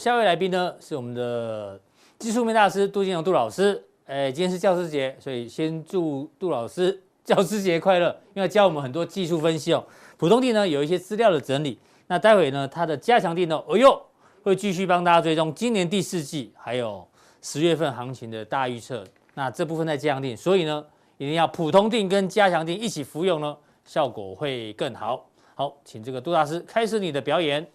[0.00, 1.78] 下一位来宾呢，是我们的
[2.18, 3.84] 技术面大师杜金龙杜老师。
[4.06, 9.84] 哎，今天是教师节，所以先祝杜老师教师节快乐，因为教我们很多技术分析哦。
[10.16, 14.00] 普通錠呢有一些资料的整理，那待会呢它的加强錠呢，哦哟，
[14.42, 17.06] 会继续帮大家追踪今年第四季还有
[17.42, 19.04] 十月份行情的大预测。
[19.34, 20.82] 那这部分在加强錠，所以呢
[21.18, 25.28] 一定要普通錠跟加强錠一起服用呢，效果会更好。
[25.54, 27.70] 好，请这个杜大师开始你的表演，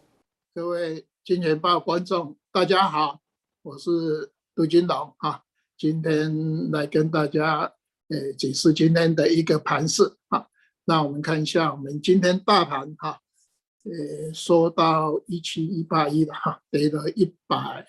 [0.56, 1.06] 各位。
[1.26, 3.20] 金钱报观众，大家好，
[3.64, 5.42] 我是杜金龙啊，
[5.76, 7.62] 今天来跟大家
[8.10, 10.46] 呃解释今天的一个盘势啊。
[10.84, 13.20] 那我们看一下，我们今天大盘哈，
[13.86, 17.88] 呃，说到一七一八一了哈，跌了一百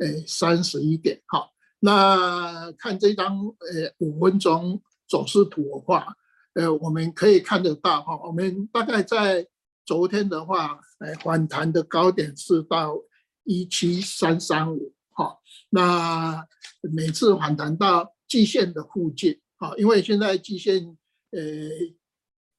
[0.00, 1.48] 诶三十一点哈。
[1.80, 6.14] 那看这张呃五分钟走势图的话，
[6.52, 9.48] 呃，我们可以看得到哈，我们大概在。
[9.86, 12.96] 昨天的话，哎，反弹的高点是到
[13.42, 16.46] 一七三三五，哈，那
[16.80, 20.96] 每次反弹到季线的附近，哈，因为现在季线，
[21.32, 21.40] 呃，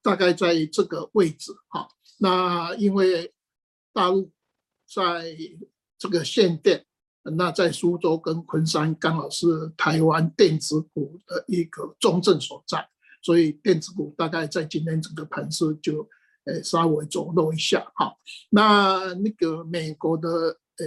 [0.03, 1.87] 大概在这个位置，哈，
[2.19, 3.33] 那因为
[3.91, 4.31] 大陆
[4.87, 5.35] 在
[5.97, 6.85] 这个限电，
[7.23, 12.87] 那在苏州跟昆山刚好是台湾电子股的一个重镇所在，
[13.23, 16.07] 所以电子股大概在今天整个盘势就。
[16.45, 18.19] 呃，稍微走弱一下，好，
[18.51, 20.85] 那那个美国的呃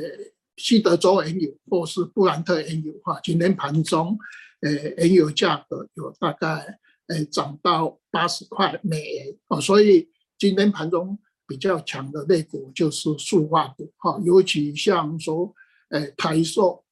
[0.57, 4.16] 西德州原油或是布兰特原油哈，今天盘中
[4.61, 15.53] 呃原油价格有大概呃涨到八十块美元哦，所以今天盘中比较强的类股就是塑化股哈，尤其像说
[15.89, 16.85] 呃台塑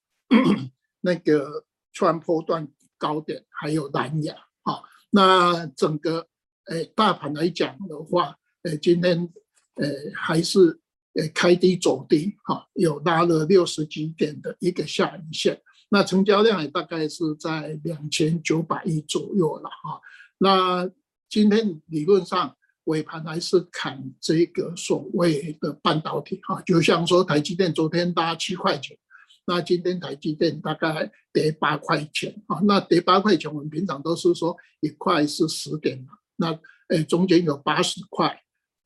[1.02, 2.66] 那个穿波段
[2.98, 4.34] 高点，还有南亚
[4.64, 6.26] 哈，那整个
[6.64, 8.36] 呃大盘来讲的话。
[8.66, 9.16] 呃，今天
[9.76, 10.58] 呃还是
[11.14, 20.00] 呃开低走低，哈，有拉了六十几点的一个下影线，那成交量也大概是在两千九百亿左右了，哈。
[20.38, 20.90] 那
[21.28, 22.56] 今天理论上
[22.86, 28.98] 尾盘还是砍这个所谓的半导体，哈，就像说台积电昨天拉七块钱，
[29.46, 36.58] 那今天台积电大概跌八块钱，啊，那跌八块钱，我们平常都是说一块是十点嘛，那
[36.88, 38.42] 诶中间有八十块。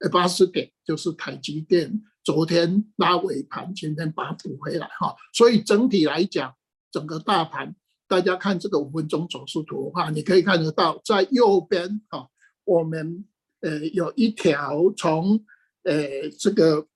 [0.09, 6.55] 八十点就是台积电昨天拉尾盘，今天把它补回来哈，所以整体来讲，
[6.91, 7.75] 整个大盘，
[8.09, 12.29] 大家看这个五分钟走势图的话，你可以看得到，在右边哈，
[12.65, 13.27] 我们
[13.61, 15.45] 呃有一条从
[15.83, 16.87] 呃这个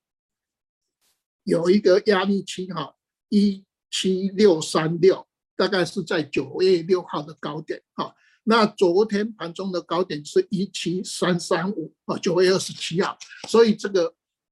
[1.43, 2.95] 有一个压力区哈，
[3.29, 8.15] 一七六三六，大概是在九月六号的高点哈。
[8.47, 13.17] 那昨天盘中的高点是一七三三五啊，九月二十七号，
[13.47, 14.03] 所以这个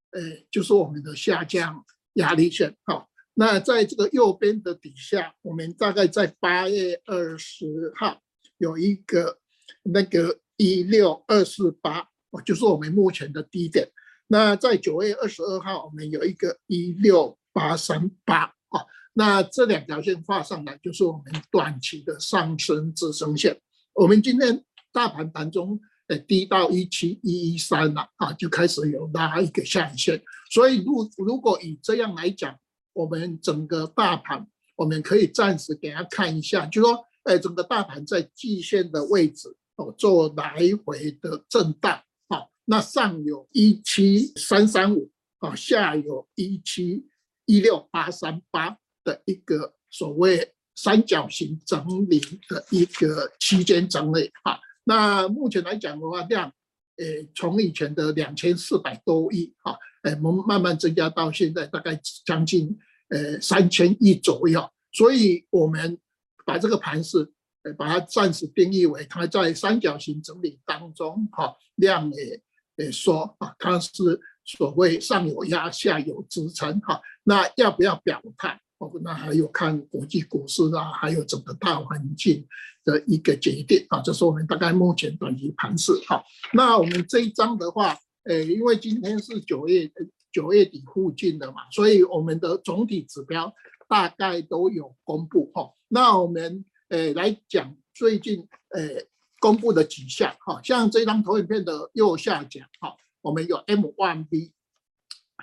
[0.09, 0.19] 呃
[0.49, 3.07] 就是我们的下降压力线哈。
[3.35, 8.19] 那在这个右边的底下，我们大概在八月二十号
[8.57, 9.39] 有一个
[9.83, 11.99] 那个一六二四八，
[12.31, 13.87] 哦，就是我们目前的低点。
[14.25, 18.81] 那在九月二十二号，我们有一个一六八三八，哦，
[19.13, 23.59] 那这两条线画上来，就是我们短期的上升支撑线。
[23.93, 30.21] 我们今天大盘盘中呃低到一七一一三了啊，就开始有拉一个下影线。
[30.49, 32.57] 所以如如果以这样来讲，
[32.93, 42.47] 我们整个大盘，我们可以暂时给大家看一下，就说，哎，整个大盘在季线的位置哦，做来回的震荡啊。
[42.65, 47.05] 那上有一七三三五啊，下有一七
[47.45, 54.59] 一六八三八的一个所谓三角形整理的一个区间整理哈。
[54.83, 56.51] 那目前来讲的话，量，
[56.97, 57.05] 呃，
[57.35, 59.77] 从以前的两千四百多亿哈。
[60.01, 65.97] 哎，我们慢慢增加到现在大概将近呃三千亿左右，所以我们
[66.45, 67.19] 把这个盘是
[67.63, 72.41] 呃把它暂时定义为它在三角形整理当中哈，量也
[72.75, 78.59] 也说啊，它是所谓上有压下有支撑哈，那要不要表态？
[79.03, 82.45] 那还有看国际股市啊，还有整个大环境
[82.83, 86.23] 的一个决定啊，这是我们大概目前短期盘势哈。
[86.53, 87.97] 那我们这一张的话。
[88.25, 89.91] 诶，因为今天是九月
[90.31, 93.53] 九月底附近的嘛，所以我们的总体指标
[93.89, 95.69] 大概都有公布哈。
[95.89, 99.09] 那我们诶来讲最近诶
[99.41, 104.51] 公布的几项哈，像这张投影片的右下角哈，我们有 M1B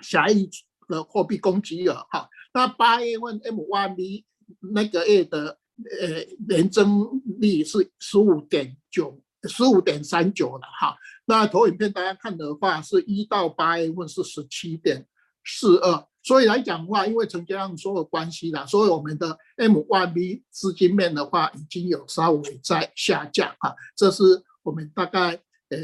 [0.01, 0.49] 狭义
[0.91, 2.29] 的货币供给额哈。
[2.53, 4.25] 那八月份 M1B
[4.73, 5.57] 那个月的
[5.99, 9.19] 呃年增率是十五点九
[9.49, 10.95] 十五点三九了哈。
[11.25, 15.07] 那投影片大家看的话，是一到八月份是十七点
[15.45, 24.23] 四二，所以来讲的话，因为成交量所有关系啦，所以我们的 M1B 资金面的话，已经有稍微在下降哈，这是
[24.61, 25.39] 我们大概
[25.69, 25.77] 呃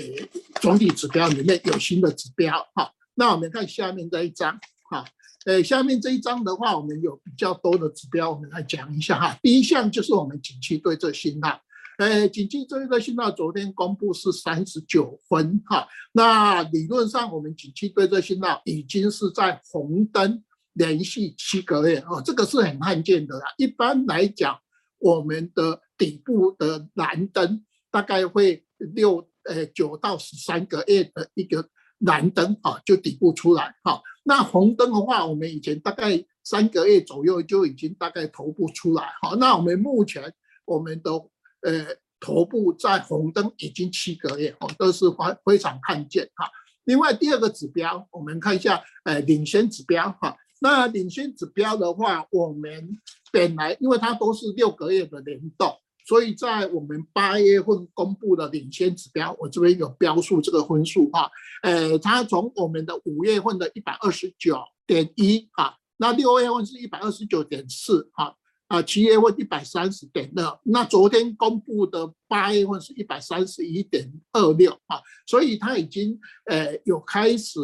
[0.61, 2.91] 总体指标里面有新的指标哈。
[3.15, 4.59] 那我们看下面这一张
[4.89, 5.05] 哈，
[5.45, 9.37] 呃下面这一张的话，我们有比较多的指标，我们来讲一下哈。
[9.41, 11.59] 第一项就是我们景气对策信号。
[11.97, 23.45] 呃，景气这一个信号昨天公布是三十九分哈，那理论上我们景气对策信号已经是在红灯连续七个月哦，这个是很罕见的啦。
[23.57, 24.55] 一般来讲，
[24.99, 31.67] 我们的底部的蓝灯大概会六呃九到十三个月的一个
[31.97, 33.99] 蓝灯啊，就底部出来哈。
[34.27, 39.35] 那红灯的话，我们以前大概三个月左右就已经大概头部出来哈。
[39.39, 40.31] 那我们目前
[40.65, 41.31] 我们都。
[41.61, 41.87] 呃，
[42.19, 46.47] 头部在红灯已经七个月哦，都是非非常罕见哈。
[46.85, 50.37] 另外第二个指标，我们看一下，呃，领先指标哈。
[50.61, 52.99] 那领先指标的话，我们
[53.31, 55.75] 本来因为它都是六个月的联动，
[56.07, 61.29] 所以在我们八月份公布的领先指标，我这边有标述这个分数哈。
[61.63, 68.35] 呃，它从我们的五月份的一百二十九点一哈，那六月份是一百二十九点四哈。
[68.67, 77.59] 啊，七月份一百三十点二，那昨天公布的八月份是一百三十一点二六啊，所以它已经呃有开始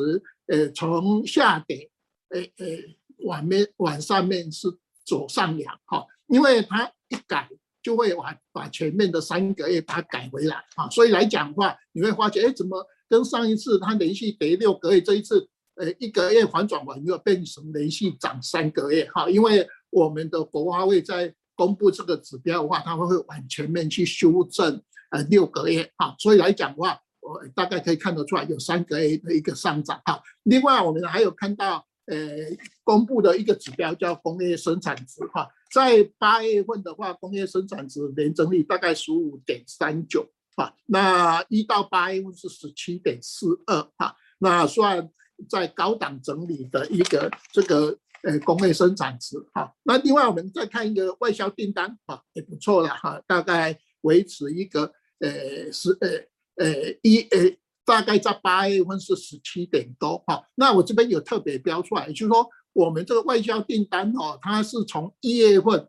[0.47, 1.89] 呃从下跌，
[2.29, 2.77] 呃呃
[3.25, 4.69] 往面往上面是
[5.05, 7.49] 走上扬哈，因为它一改
[7.83, 19.67] 就会把把前面的三个月把它改回来啊，所以来讲的话，你会发觉哎，怎么跟上一次它连续跌六个月，这一次呃一个月反转完又变成连续涨三个月哈，因为。
[19.95, 24.81] 我们的国发会在公布这个指标的话，它会会往前面去修正，
[25.11, 30.19] 呃，六个月啊，所以来讲的话，我大概可以看得出来有三个月的一个上涨啊。
[30.45, 32.17] 另外，我们还有看到，呃，
[32.83, 45.09] 公布的一个指标叫工业生产值哈，在八月份的话，工业生产值年增率大概十五点三九哈，那一到八月份是十七点四二哈，那算
[45.49, 47.97] 在高档整理的一个这个。
[48.25, 56.09] 呃，工业生产值哈，那另外我们再看一个外销订单哈，也不错了哈，大概维持一个呃十呃
[56.55, 57.39] 呃一呃，
[57.85, 60.43] 大概在八月份是十七点多哈。
[60.55, 65.87] 那我这边有特别标出来，也就是说我们这个外销订单哦，它是从一月份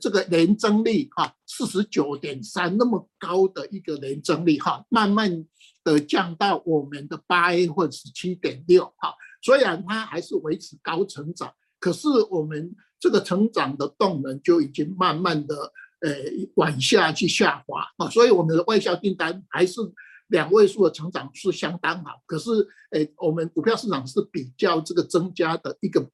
[0.00, 5.44] 这个年增率哈，四十九点三那么高的一个年增率哈，慢慢
[5.82, 9.12] 的降到我们的八月份十七点六哈。
[9.42, 15.56] 虽然它还是维持高成长，可是我们这个成长的动能就已经慢慢的
[16.02, 16.14] 呃
[16.54, 18.08] 往下去下滑啊。
[18.08, 19.80] 所以我们的外销订单还是
[20.32, 22.50] 两位数的成长是相当好，可是
[22.90, 26.08] 诶我们股票市场是比较这个增加的一个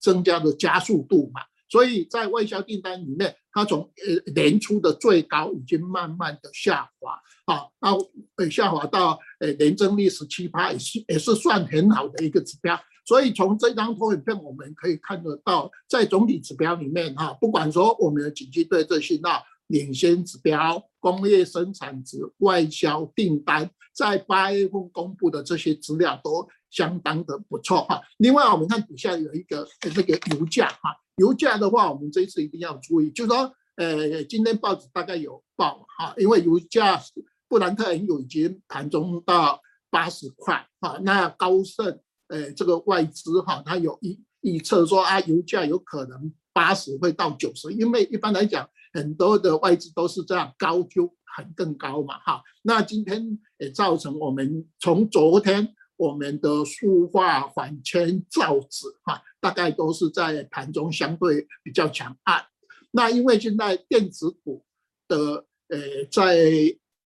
[0.00, 1.42] 增加的加速度嘛。
[1.70, 7.98] 所以在外销订单里面，它从呃年初的最高已经慢慢的下滑啊，然后
[8.36, 12.80] 呃下滑到呃年增率十七趴，也是也是算很好的一个指标。
[13.04, 28.02] 所以从这张投影片我们可以看得到，在总体指标里面哈，不管说我们的景气对这信号、领先指标、工业生产值、外销订单，在八月份公布的这些资料都相当的不错哈。
[28.18, 30.94] 另外我们看底下有一个那个油价哈。
[31.16, 37.02] 油价的话，我们这一次一定要注意，就是说，呃，今天报纸大概有报哈，因为油价
[37.48, 39.60] 布兰特原油已经盘中到
[39.90, 41.98] 八十块哈，那高盛
[42.28, 55.74] 呃这个外资哈，它有预预测说啊，油价有可能八十会到九十，因为一般来讲，很多的外资都是这样高就很更高嘛哈，那今天也造成我们从昨天。
[55.98, 62.46] 我们的塑化、纨铅、造纸，哈，大概都是在盘中相对比较强悍。
[62.92, 64.64] 那因为现在电子股
[65.08, 65.78] 的呃
[66.08, 66.38] 在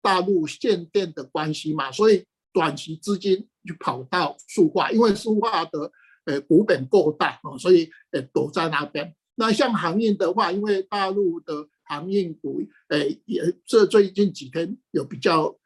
[0.02, 2.22] 大陆限电的关系嘛，所以
[2.52, 5.90] 短期资金就跑到塑化，因为塑化的
[6.26, 9.14] 呃股本够大啊，所以呃躲在那边。
[9.34, 15.56] 那像航运的话，因为大陆的航运股呃也这最近几天有比较。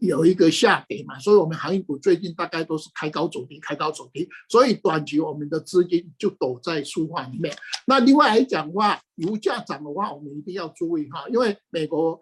[0.00, 7.56] 有一个下跌嘛，所以我们航运股最近大概都是开高走低，开高走低，所以短期我们的资金就躲在塑化里面。
[7.86, 12.20] 那另外来讲的话，油价涨的话，我们一定要注意哈，因为美国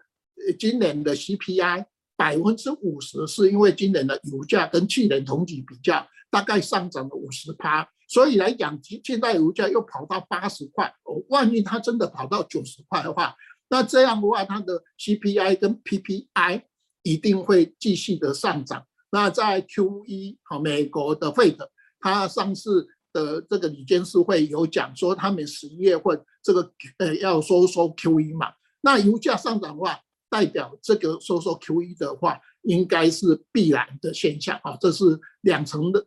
[0.60, 1.84] 今年的 CPI
[2.16, 13.34] 百分之五十是因为今年的油价跟去年同期比较大概上涨了五十趴，所以来讲，现在油价又跑到八十块，哦，万一它真的跑到九十块的话，
[13.70, 16.62] 那这样的话，它的 CPI 跟 PPI。
[17.04, 18.86] 一定会继续的上涨。
[19.10, 21.56] 那在 Q1，好，美国的 Fed，
[21.98, 28.52] 他上次的这个理监事会有讲说，他们十一月份这个呃要收收 Q 一嘛。
[28.82, 29.98] 那油价上涨的话，
[30.30, 34.76] 代表这个收收 Q 一的话，应该是必然的现象啊。
[34.80, 36.06] 这是两层的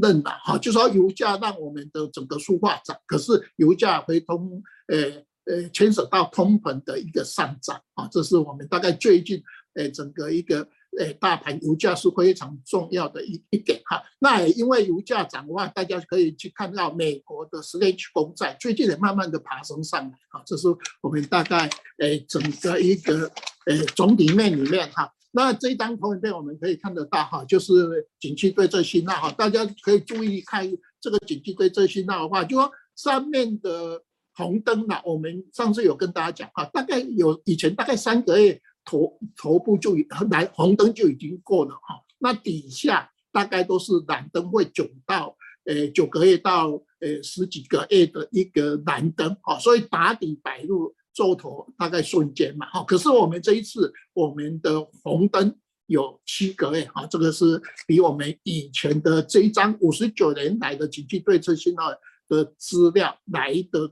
[0.00, 8.08] 认了哈，就说油价让我们的整个塑化涨，可是油价会通呃呃牵扯到通膨的一个上涨啊。
[8.10, 9.42] 这是我们大概最近。
[9.76, 10.66] 诶，整个一个
[10.98, 14.02] 诶，大盘油价是非常重要的一一点哈。
[14.18, 20.40] 那因为油价涨的话，大家可以去看到美国的十年期公债最近也慢慢的爬升上来啊。
[20.46, 20.66] 这是
[21.02, 21.68] 我们大概
[21.98, 23.30] 诶整个一个
[23.66, 25.12] 诶总体面里面哈。
[25.36, 29.34] 那这一张投影片我们可以看得到哈，就是景气对这信号哈。
[29.36, 30.66] 大家可以注意看
[30.98, 34.02] 这个景气对这信号的话，就说上面的
[34.34, 38.60] 红灯呢，我们上次有跟大家讲哈，大概有以前大概三个月。
[38.88, 39.96] 头头部就
[40.30, 46.68] 蓝红灯就已经过了哈，那底下大概都是蓝灯会九到呃九个月到
[47.00, 55.56] 呃十几个月的一个蓝灯哈，所以打底摆入做头大概瞬间嘛哈，可是我们这一次我们的红灯
[55.86, 61.90] 有七个月哈，这个是比我们以前的这一张五十九年来的景气对策信号
[62.28, 63.90] 的资料来的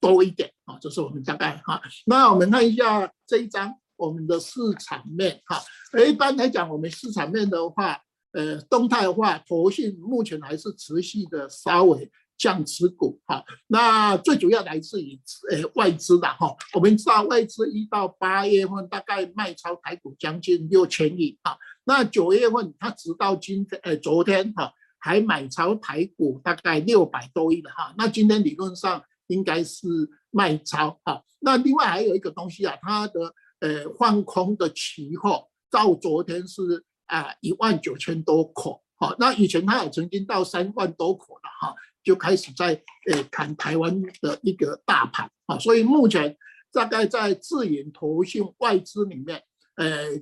[0.00, 3.74] 多一点啊，这是我们大概哈，那我们看一下这一张。
[3.98, 5.58] 我们的市场面哈，
[6.06, 7.98] 一般来讲，我们市场面的话，
[8.32, 12.06] 呃，动态化，投信目前还是持续的稍微
[12.38, 13.44] 降持股哈。
[13.66, 15.18] 那最主要来自于
[15.50, 16.54] 呃外资的哈。
[16.74, 21.56] 我们知道外资一到八月份大概卖超台股将近六千亿哈。
[21.84, 27.94] 那九月份它直到今天呃昨天哈还买超台股大概六百多亿的哈。
[27.96, 29.86] 那今天理论上应该是
[30.30, 31.22] 卖超哈。
[31.40, 33.34] 那另外还有一个东西啊，它的。
[33.60, 41.74] 呃，放空的期货到昨天是啊一万九千多口，好，那以前它也曾经到三万多口了哈，
[42.06, 42.80] 就开始在
[43.10, 46.36] 呃看台湾的一个大盘啊，所以目前
[46.72, 49.42] 大概在自营投信外资里面，
[49.74, 50.16] 呃，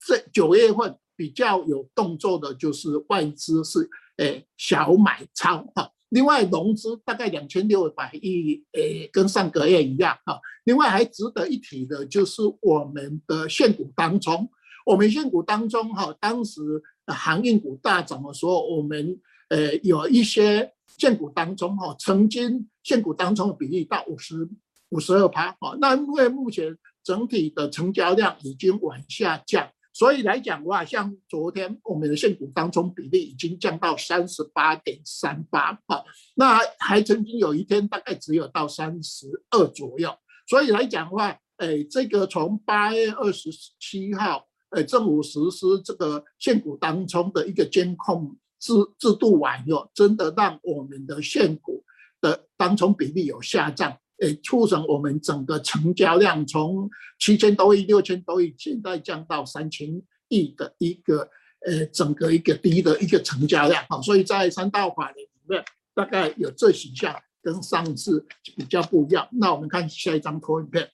[0.00, 5.92] 这九月份比较有动作的就是外资是呃小买超哈。
[6.08, 10.40] 另外，融资大概两千六百亿，诶，跟上个月一样哈。
[10.64, 14.48] 另外，还值得一提的就是我们的现股当中，
[14.86, 16.62] 我们现股当中哈，当时
[17.08, 19.20] 航运股大涨的时候，我们
[19.50, 24.46] 呃有一些现股当中哈，曾经现股当中的比例到五十
[24.90, 25.52] 五十二趴。
[25.52, 35.72] 哈，那因为目前整体的成交量已经往下降，所以来讲的话，像昨天我们的现股当中比例已经降到三十八点三八。
[35.86, 40.12] 哈，那还曾经有一天大概只有到三十二左右。
[40.48, 51.84] 所以来讲的话，哎，这个从八月二十七号，哎，政府实施这个现股当中的一个监控制制度完以后，真的让我们的现股
[52.20, 56.88] 的当冲比例有下降，哎，促成我们整个成交量从
[57.18, 61.28] 七千多亿、六千多亿，现在降到三千亿的一个，
[61.66, 64.00] 呃，整个一个低的一个成交量啊。
[64.02, 67.14] 所以在三大法里面，大概有这几项。
[67.40, 70.90] 跟上次比较不一样，那我们看下一张投影片。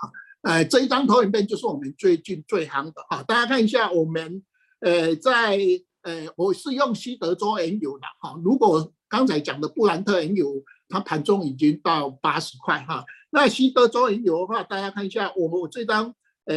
[0.00, 0.12] 好，
[0.42, 4.44] 呃，这一张投影片就是我们最近最夯的哈，大家看一下，我们
[4.80, 5.58] 呃在
[6.02, 16.56] 呃我是用西德州原油的哈，如果刚才讲的布兰特原油，它盘中已经到八十块哈，那西德州原油的话，大家看一下，我们这张呃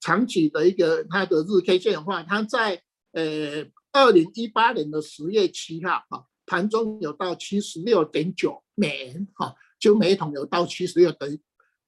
[0.00, 2.82] 长期的一个它的日 K 线的话，它在
[3.12, 6.26] 呃二零一八年的十月七号哈。
[6.44, 11.10] 盘中有到七十六点九美元，哈，就每桶有到七十六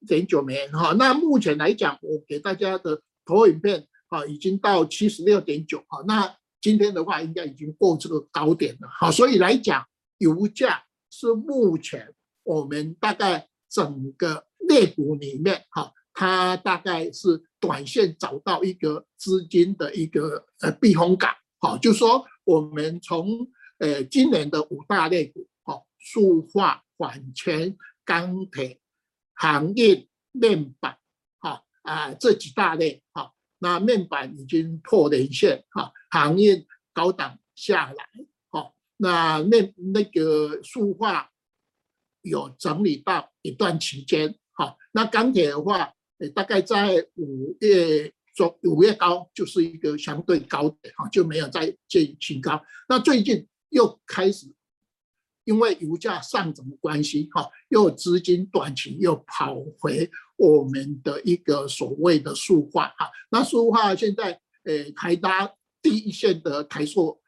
[0.07, 0.93] 点九美元，哈。
[0.93, 6.01] 那目前来讲，我给大家的投影片，哈，已经到七十六点九，哈。
[6.07, 6.35] 那
[6.65, 9.11] 今天的话，应该已经过这个高点了，好。
[9.11, 9.85] 所以来讲，
[10.17, 12.11] 油价是目前
[12.41, 23.47] 我们大概整个类股里面，哈，它大概是短线找到一个资金的一个呃避风港，好，就说我们从
[23.77, 28.79] 呃，今年的五大类股，好，塑化、反全、钢铁、
[29.35, 30.97] 航运、面板，
[31.37, 33.34] 好啊，这几大类，好，
[33.65, 36.63] 那面板已经破连线，哈，行业
[36.93, 38.05] 高档下来，
[38.51, 41.31] 好，那面那个塑化
[42.21, 45.91] 有整理到一段期间，好，那钢铁的话，
[46.35, 53.47] 大概在五月中五月高就是一个相对高点，哈，就没有再见新高，那最近。
[53.69, 54.45] 又开始，
[55.45, 65.49] 因为油价上涨的关系，哈，又资金短期又跑回我们的一个所谓的塑化，哈，那塑化现在，呃，台达
[65.81, 67.21] 第一线的台塑，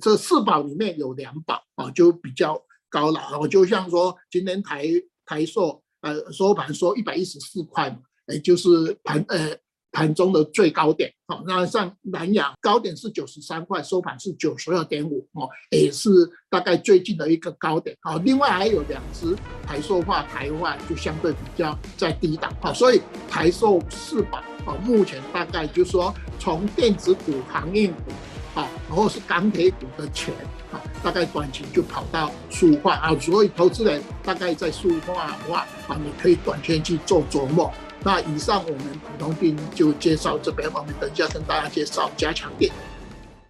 [0.00, 4.84] 这四宝里面有两宝，啊，就比较高了，我就像说今天台
[5.24, 9.56] 台塑，呃，收盘收一百一十四块嘛，也就是盘，呃。
[9.92, 16.10] 盘中的最高点，好，那像南亚高点是九十三块，收盘是九十二点五，哦，也是
[16.48, 19.36] 大概最近的一个高点，好，另外还有两只
[19.66, 28.12] 台塑化、台化就相对比较在低档，好，所以台塑四宝，哦，目前大概就是说从电子股、航运股，
[28.54, 30.32] 好，然后是钢铁股的钱，
[30.72, 32.94] 啊，大概短期就跑到塑化。
[32.94, 37.72] 啊，所以投资人大概在塑化的话，啊，你可以短期去做琢磨。
[38.02, 42.70] 那以上我们普通病就介绍这边，方面等一下跟大家介绍加强錠。